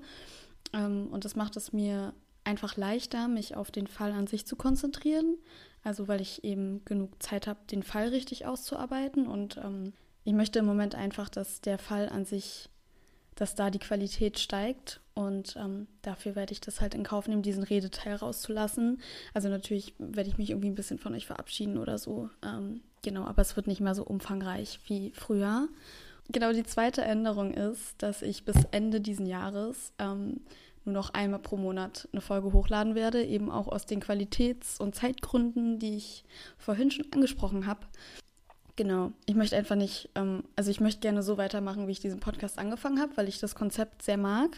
Ähm, 0.74 1.08
und 1.12 1.26
das 1.26 1.36
macht 1.36 1.58
es 1.58 1.74
mir 1.74 2.14
einfach 2.44 2.78
leichter, 2.78 3.28
mich 3.28 3.56
auf 3.56 3.72
den 3.72 3.88
Fall 3.88 4.12
an 4.12 4.28
sich 4.28 4.46
zu 4.46 4.56
konzentrieren. 4.56 5.38
Also 5.84 6.08
weil 6.08 6.22
ich 6.22 6.44
eben 6.44 6.86
genug 6.86 7.22
Zeit 7.22 7.48
habe, 7.48 7.60
den 7.72 7.84
Fall 7.84 8.10
richtig 8.10 8.46
auszuarbeiten. 8.46 9.28
Und 9.28 9.58
ähm, 9.58 9.94
ich 10.24 10.34
möchte 10.34 10.60
im 10.60 10.66
Moment 10.66 10.94
einfach, 10.94 11.30
dass 11.30 11.62
der 11.62 11.80
Fall 11.80 12.10
an 12.10 12.26
sich 12.26 12.70
dass 13.36 13.56
da 13.56 13.70
die 13.70 13.80
Qualität 13.80 14.40
steigt. 14.40 15.02
Und 15.14 15.56
ähm, 15.58 15.88
dafür 16.02 16.36
werde 16.36 16.54
ich 16.54 16.62
das 16.62 16.82
halt 16.82 16.96
in 16.96 17.04
Kauf 17.04 17.28
nehmen, 17.28 17.42
diesen 17.42 17.64
Redeteil 17.64 18.16
rauszulassen. 18.16 19.02
Also 19.34 19.50
natürlich 19.50 19.94
werde 19.98 20.30
ich 20.30 20.38
mich 20.38 20.50
irgendwie 20.50 20.70
ein 20.70 20.76
bisschen 20.76 21.00
von 21.00 21.14
euch 21.14 21.28
verabschieden 21.28 21.78
oder 21.78 21.98
so. 21.98 22.30
Ähm, 22.44 22.82
genau, 23.02 23.26
aber 23.26 23.42
es 23.42 23.56
wird 23.56 23.68
nicht 23.68 23.82
mehr 23.82 23.96
so 23.96 24.04
umfangreich 24.04 24.80
wie 24.88 25.12
früher. 25.12 25.68
Genau, 26.30 26.54
die 26.54 26.64
zweite 26.64 27.02
Änderung 27.02 27.54
ist, 27.54 28.02
dass 28.02 28.22
ich 28.22 28.46
bis 28.46 28.56
Ende 28.72 29.02
diesen 29.02 29.26
Jahres 29.26 29.92
ähm, 30.00 30.42
nur 30.86 30.94
noch 30.94 31.14
einmal 31.14 31.40
pro 31.40 31.58
Monat 31.58 32.08
eine 32.12 32.22
Folge 32.22 32.54
hochladen 32.54 32.96
werde, 32.96 33.24
eben 33.24 33.52
auch 33.52 33.68
aus 33.68 33.86
den 33.86 34.02
Qualitäts- 34.02 34.80
und 34.80 34.96
Zeitgründen, 34.96 35.78
die 35.78 35.98
ich 35.98 36.24
vorhin 36.58 36.90
schon 36.90 37.12
angesprochen 37.12 37.68
habe. 37.68 37.82
Genau, 38.76 39.12
ich 39.26 39.36
möchte 39.36 39.58
einfach 39.58 39.76
nicht, 39.76 40.10
ähm, 40.16 40.44
also 40.56 40.72
ich 40.72 40.80
möchte 40.80 41.02
gerne 41.02 41.24
so 41.24 41.38
weitermachen, 41.38 41.88
wie 41.88 41.92
ich 41.92 42.00
diesen 42.00 42.20
Podcast 42.20 42.58
angefangen 42.58 43.00
habe, 43.00 43.16
weil 43.18 43.28
ich 43.28 43.40
das 43.40 43.56
Konzept 43.56 44.02
sehr 44.02 44.18
mag. 44.18 44.58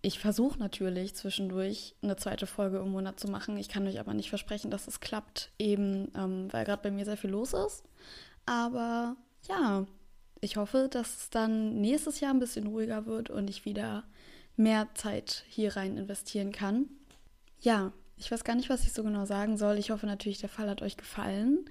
Ich 0.00 0.18
versuche 0.18 0.58
natürlich 0.58 1.14
zwischendurch 1.14 1.94
eine 2.02 2.16
zweite 2.16 2.46
Folge 2.46 2.78
im 2.78 2.90
Monat 2.90 3.18
zu 3.18 3.28
machen. 3.28 3.56
Ich 3.56 3.68
kann 3.68 3.86
euch 3.86 3.98
aber 3.98 4.14
nicht 4.14 4.28
versprechen, 4.28 4.70
dass 4.70 4.86
es 4.86 5.00
klappt, 5.00 5.50
eben 5.58 6.10
ähm, 6.16 6.48
weil 6.52 6.64
gerade 6.64 6.82
bei 6.82 6.90
mir 6.90 7.04
sehr 7.04 7.16
viel 7.16 7.30
los 7.30 7.52
ist. 7.52 7.82
Aber 8.46 9.16
ja, 9.48 9.86
ich 10.40 10.56
hoffe, 10.56 10.88
dass 10.90 11.16
es 11.16 11.30
dann 11.30 11.80
nächstes 11.80 12.20
Jahr 12.20 12.32
ein 12.32 12.38
bisschen 12.38 12.68
ruhiger 12.68 13.06
wird 13.06 13.28
und 13.28 13.50
ich 13.50 13.64
wieder 13.64 14.04
mehr 14.56 14.88
Zeit 14.94 15.44
hier 15.48 15.76
rein 15.76 15.96
investieren 15.96 16.52
kann. 16.52 16.86
Ja, 17.60 17.92
ich 18.16 18.30
weiß 18.30 18.44
gar 18.44 18.54
nicht, 18.54 18.70
was 18.70 18.84
ich 18.84 18.92
so 18.92 19.02
genau 19.02 19.24
sagen 19.24 19.58
soll. 19.58 19.78
Ich 19.78 19.90
hoffe 19.90 20.06
natürlich, 20.06 20.38
der 20.38 20.48
Fall 20.48 20.70
hat 20.70 20.82
euch 20.82 20.96
gefallen. 20.96 21.68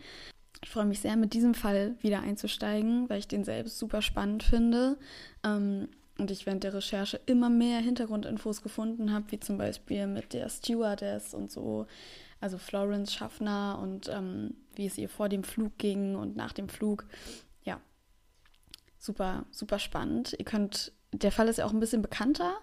Ich 0.64 0.70
freue 0.70 0.86
mich 0.86 1.00
sehr, 1.00 1.16
mit 1.16 1.34
diesem 1.34 1.54
Fall 1.54 1.96
wieder 2.02 2.22
einzusteigen, 2.22 3.10
weil 3.10 3.20
ich 3.20 3.28
den 3.28 3.44
selbst 3.44 3.78
super 3.78 4.02
spannend 4.02 4.44
finde. 4.44 4.98
Ähm, 5.44 5.90
und 6.18 6.32
ich 6.32 6.46
während 6.46 6.64
der 6.64 6.74
Recherche 6.74 7.20
immer 7.28 7.50
mehr 7.50 7.80
Hintergrundinfos 7.80 8.64
gefunden 8.64 9.14
habe, 9.14 9.32
wie 9.32 9.40
zum 9.40 9.58
Beispiel 9.58 10.08
mit 10.08 10.34
der 10.34 10.50
Stewardess 10.50 11.34
und 11.34 11.52
so, 11.52 11.86
also 12.42 12.58
Florence 12.58 13.14
Schaffner 13.14 13.80
und 13.82 14.10
ähm, 14.10 14.56
wie 14.76 14.88
es 14.88 14.98
ihr 14.98 15.10
vor 15.10 15.30
dem 15.30 15.44
Flug 15.44 15.78
ging 15.78 16.16
und 16.16 16.36
nach 16.36 16.54
dem 16.54 16.70
Flug. 16.70 17.06
Ja, 17.64 17.80
super, 18.98 19.46
super 19.52 19.78
spannend. 19.78 20.36
Ihr 20.40 20.46
könnt, 20.46 20.92
der 21.14 21.32
Fall 21.32 21.50
ist 21.50 21.58
ja 21.58 21.66
auch 21.66 21.74
ein 21.74 21.80
bisschen 21.80 22.02
bekannter. 22.02 22.56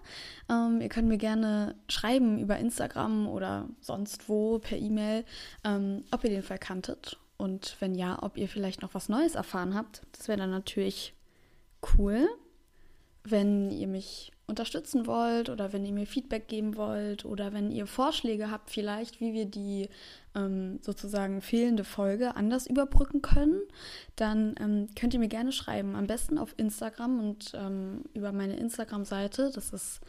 Ähm, 0.49 0.81
ihr 0.81 0.89
könnt 0.89 1.07
mir 1.07 1.17
gerne 1.17 1.75
schreiben 1.87 2.39
über 2.39 2.57
Instagram 2.57 3.27
oder 3.27 3.69
sonst 3.79 4.27
wo 4.27 4.59
per 4.59 4.77
E-Mail, 4.77 5.23
ähm, 5.63 6.03
ob 6.11 6.25
ihr 6.25 6.29
den 6.29 6.43
Fall 6.43 6.59
kanntet 6.59 7.17
und 7.37 7.75
wenn 7.79 7.95
ja, 7.95 8.21
ob 8.21 8.37
ihr 8.37 8.47
vielleicht 8.47 8.81
noch 8.81 8.93
was 8.93 9.09
Neues 9.09 9.35
erfahren 9.35 9.75
habt. 9.75 10.01
Das 10.13 10.27
wäre 10.27 10.37
dann 10.37 10.51
natürlich 10.51 11.13
cool, 11.97 12.27
wenn 13.23 13.71
ihr 13.71 13.87
mich 13.87 14.31
unterstützen 14.47 15.07
wollt 15.07 15.49
oder 15.49 15.73
wenn 15.73 15.85
ihr 15.85 15.91
mir 15.91 16.05
Feedback 16.05 16.47
geben 16.47 16.75
wollt 16.75 17.25
oder 17.25 17.51
wenn 17.51 17.71
ihr 17.71 17.87
Vorschläge 17.87 18.51
habt 18.51 18.69
vielleicht, 18.69 19.19
wie 19.19 19.33
wir 19.33 19.45
die 19.45 19.89
ähm, 20.35 20.79
sozusagen 20.81 21.41
fehlende 21.41 21.83
Folge 21.83 22.35
anders 22.35 22.67
überbrücken 22.67 23.23
können, 23.23 23.59
dann 24.15 24.55
ähm, 24.59 24.87
könnt 24.95 25.13
ihr 25.15 25.19
mir 25.19 25.29
gerne 25.29 25.51
schreiben. 25.51 25.95
Am 25.95 26.05
besten 26.05 26.37
auf 26.37 26.53
Instagram 26.57 27.19
und 27.19 27.53
ähm, 27.55 28.03
über 28.13 28.31
meine 28.31 28.55
Instagram-Seite. 28.57 29.51
Das 29.53 29.71
ist 29.71 30.01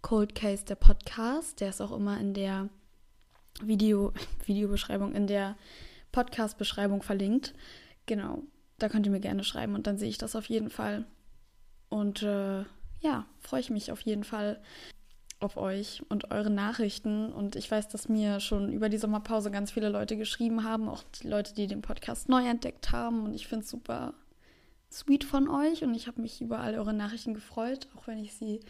Cold 0.00 0.34
Case 0.34 0.64
der 0.64 0.76
Podcast. 0.76 1.60
Der 1.60 1.68
ist 1.68 1.82
auch 1.82 1.92
immer 1.92 2.18
in 2.18 2.32
der 2.32 2.70
Video, 3.62 4.12
Videobeschreibung, 4.46 5.14
in 5.14 5.26
der 5.26 5.56
Podcast-Beschreibung 6.12 7.02
verlinkt. 7.02 7.54
Genau, 8.06 8.42
da 8.78 8.88
könnt 8.88 9.06
ihr 9.06 9.12
mir 9.12 9.20
gerne 9.20 9.44
schreiben 9.44 9.74
und 9.74 9.86
dann 9.86 9.98
sehe 9.98 10.08
ich 10.08 10.18
das 10.18 10.36
auf 10.36 10.46
jeden 10.46 10.70
Fall. 10.70 11.04
Und 11.88 12.22
äh, 12.22 12.64
ja, 13.00 13.26
freue 13.40 13.60
ich 13.60 13.70
mich 13.70 13.92
auf 13.92 14.00
jeden 14.02 14.24
Fall 14.24 14.60
auf 15.40 15.56
euch 15.56 16.02
und 16.08 16.30
eure 16.30 16.50
Nachrichten. 16.50 17.32
Und 17.32 17.56
ich 17.56 17.70
weiß, 17.70 17.88
dass 17.88 18.08
mir 18.08 18.40
schon 18.40 18.72
über 18.72 18.88
die 18.88 18.98
Sommerpause 18.98 19.50
ganz 19.50 19.72
viele 19.72 19.88
Leute 19.88 20.16
geschrieben 20.16 20.64
haben, 20.64 20.88
auch 20.88 21.02
die 21.20 21.28
Leute, 21.28 21.54
die 21.54 21.66
den 21.66 21.82
Podcast 21.82 22.28
neu 22.28 22.46
entdeckt 22.46 22.92
haben. 22.92 23.24
Und 23.24 23.34
ich 23.34 23.48
finde 23.48 23.64
es 23.64 23.70
super 23.70 24.14
sweet 24.90 25.24
von 25.24 25.48
euch 25.48 25.82
und 25.82 25.94
ich 25.94 26.06
habe 26.06 26.20
mich 26.20 26.40
über 26.40 26.60
all 26.60 26.74
eure 26.74 26.92
Nachrichten 26.92 27.34
gefreut, 27.34 27.88
auch 27.96 28.06
wenn 28.06 28.18
ich 28.18 28.34
sie 28.34 28.60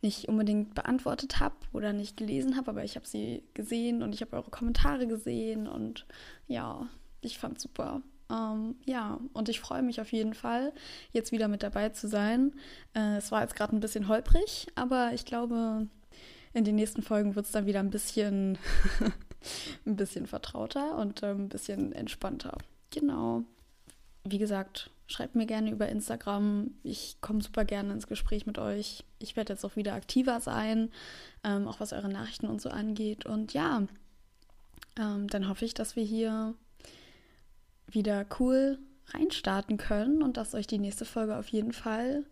nicht 0.00 0.28
unbedingt 0.28 0.74
beantwortet 0.74 1.40
habe 1.40 1.56
oder 1.72 1.92
nicht 1.92 2.16
gelesen 2.16 2.56
habe, 2.56 2.70
aber 2.70 2.84
ich 2.84 2.96
habe 2.96 3.06
sie 3.06 3.42
gesehen 3.54 4.02
und 4.02 4.14
ich 4.14 4.20
habe 4.20 4.36
eure 4.36 4.50
Kommentare 4.50 5.06
gesehen 5.06 5.66
und 5.66 6.06
ja, 6.46 6.88
ich 7.20 7.38
fand 7.38 7.60
super. 7.60 8.02
Ähm, 8.30 8.76
ja, 8.84 9.18
und 9.32 9.48
ich 9.48 9.60
freue 9.60 9.82
mich 9.82 10.00
auf 10.00 10.12
jeden 10.12 10.34
Fall, 10.34 10.72
jetzt 11.12 11.32
wieder 11.32 11.48
mit 11.48 11.62
dabei 11.62 11.88
zu 11.88 12.08
sein. 12.08 12.54
Äh, 12.94 13.16
es 13.16 13.32
war 13.32 13.42
jetzt 13.42 13.56
gerade 13.56 13.74
ein 13.74 13.80
bisschen 13.80 14.08
holprig, 14.08 14.66
aber 14.74 15.12
ich 15.14 15.24
glaube, 15.24 15.88
in 16.52 16.64
den 16.64 16.76
nächsten 16.76 17.02
Folgen 17.02 17.34
wird 17.34 17.46
es 17.46 17.52
dann 17.52 17.66
wieder 17.66 17.80
ein 17.80 17.90
bisschen, 17.90 18.58
ein 19.86 19.96
bisschen 19.96 20.26
vertrauter 20.26 20.96
und 20.98 21.22
äh, 21.22 21.30
ein 21.30 21.48
bisschen 21.48 21.92
entspannter. 21.92 22.58
Genau. 22.90 23.44
Wie 24.24 24.38
gesagt, 24.38 24.90
Schreibt 25.10 25.36
mir 25.36 25.46
gerne 25.46 25.70
über 25.70 25.88
Instagram. 25.88 26.74
Ich 26.82 27.16
komme 27.22 27.40
super 27.40 27.64
gerne 27.64 27.94
ins 27.94 28.06
Gespräch 28.06 28.44
mit 28.44 28.58
euch. 28.58 29.04
Ich 29.18 29.36
werde 29.36 29.54
jetzt 29.54 29.64
auch 29.64 29.74
wieder 29.74 29.94
aktiver 29.94 30.38
sein, 30.40 30.90
ähm, 31.42 31.66
auch 31.66 31.80
was 31.80 31.94
eure 31.94 32.10
Nachrichten 32.10 32.46
und 32.46 32.60
so 32.60 32.68
angeht. 32.68 33.24
Und 33.24 33.54
ja, 33.54 33.86
ähm, 34.98 35.26
dann 35.28 35.48
hoffe 35.48 35.64
ich, 35.64 35.72
dass 35.72 35.96
wir 35.96 36.04
hier 36.04 36.54
wieder 37.86 38.26
cool 38.38 38.78
reinstarten 39.14 39.78
können 39.78 40.22
und 40.22 40.36
dass 40.36 40.54
euch 40.54 40.66
die 40.66 40.78
nächste 40.78 41.06
Folge 41.06 41.38
auf 41.38 41.48
jeden 41.48 41.72
Fall 41.72 42.24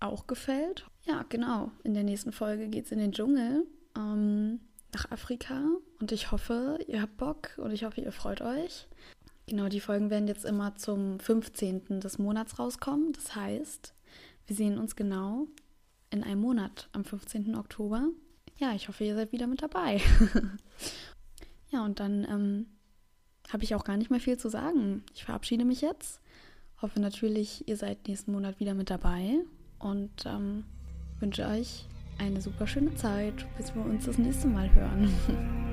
auch 0.00 0.26
gefällt. 0.26 0.84
Ja, 1.04 1.24
genau. 1.28 1.70
In 1.84 1.94
der 1.94 2.02
nächsten 2.02 2.32
Folge 2.32 2.66
geht 2.66 2.86
es 2.86 2.92
in 2.92 2.98
den 2.98 3.12
Dschungel 3.12 3.64
ähm, 3.96 4.58
nach 4.92 5.08
Afrika 5.12 5.62
und 6.00 6.10
ich 6.10 6.32
hoffe, 6.32 6.80
ihr 6.88 7.00
habt 7.00 7.16
Bock 7.16 7.50
und 7.58 7.70
ich 7.70 7.84
hoffe, 7.84 8.00
ihr 8.00 8.10
freut 8.10 8.40
euch. 8.40 8.88
Genau, 9.46 9.68
die 9.68 9.80
Folgen 9.80 10.10
werden 10.10 10.26
jetzt 10.26 10.44
immer 10.44 10.74
zum 10.76 11.18
15. 11.20 12.00
des 12.00 12.18
Monats 12.18 12.58
rauskommen. 12.58 13.12
Das 13.12 13.36
heißt, 13.36 13.94
wir 14.46 14.56
sehen 14.56 14.78
uns 14.78 14.96
genau 14.96 15.46
in 16.10 16.22
einem 16.22 16.40
Monat 16.40 16.88
am 16.92 17.04
15. 17.04 17.54
Oktober. 17.56 18.08
Ja, 18.58 18.72
ich 18.74 18.88
hoffe, 18.88 19.04
ihr 19.04 19.14
seid 19.14 19.32
wieder 19.32 19.46
mit 19.46 19.62
dabei. 19.62 20.00
ja, 21.70 21.84
und 21.84 22.00
dann 22.00 22.24
ähm, 22.24 22.66
habe 23.52 23.64
ich 23.64 23.74
auch 23.74 23.84
gar 23.84 23.96
nicht 23.96 24.10
mehr 24.10 24.20
viel 24.20 24.38
zu 24.38 24.48
sagen. 24.48 25.02
Ich 25.12 25.24
verabschiede 25.24 25.64
mich 25.64 25.80
jetzt. 25.80 26.20
Hoffe 26.80 27.00
natürlich, 27.00 27.68
ihr 27.68 27.76
seid 27.76 28.08
nächsten 28.08 28.32
Monat 28.32 28.60
wieder 28.60 28.74
mit 28.74 28.90
dabei 28.90 29.40
und 29.78 30.24
ähm, 30.26 30.64
wünsche 31.20 31.46
euch 31.46 31.86
eine 32.18 32.40
super 32.40 32.66
schöne 32.66 32.94
Zeit, 32.94 33.46
bis 33.56 33.74
wir 33.74 33.84
uns 33.84 34.06
das 34.06 34.18
nächste 34.18 34.48
Mal 34.48 34.72
hören. 34.74 35.12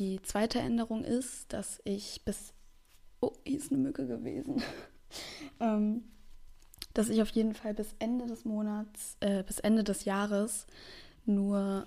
die 0.00 0.20
zweite 0.22 0.58
Änderung 0.58 1.04
ist, 1.04 1.52
dass 1.52 1.80
ich 1.84 2.24
bis. 2.24 2.54
Oh, 3.20 3.32
hier 3.44 3.58
ist 3.58 3.70
eine 3.70 3.82
Mücke 3.82 4.06
gewesen. 4.06 4.62
ähm, 5.60 6.04
dass 6.94 7.10
ich 7.10 7.20
auf 7.20 7.28
jeden 7.28 7.54
Fall 7.54 7.74
bis 7.74 7.94
Ende 7.98 8.26
des 8.26 8.46
Monats, 8.46 9.18
äh, 9.20 9.42
bis 9.42 9.60
Ende 9.60 9.84
des 9.84 10.06
Jahres 10.06 10.66
nur. 11.26 11.86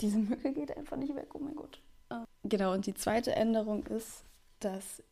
Diese 0.00 0.18
Mücke 0.18 0.52
geht 0.52 0.76
einfach 0.76 0.96
nicht 0.96 1.16
weg, 1.16 1.34
oh 1.34 1.40
mein 1.40 1.56
Gott. 1.56 1.82
Ähm, 2.10 2.24
genau, 2.44 2.72
und 2.72 2.86
die 2.86 2.94
zweite 2.94 3.34
Änderung 3.34 3.84
ist, 3.86 4.22
dass. 4.60 5.02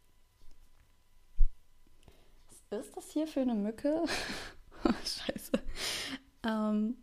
Was 2.70 2.86
ist 2.86 2.96
das 2.96 3.10
hier 3.10 3.26
für 3.26 3.40
eine 3.40 3.54
Mücke? 3.54 4.04
Scheiße. 4.84 5.52
Ähm, 6.44 6.96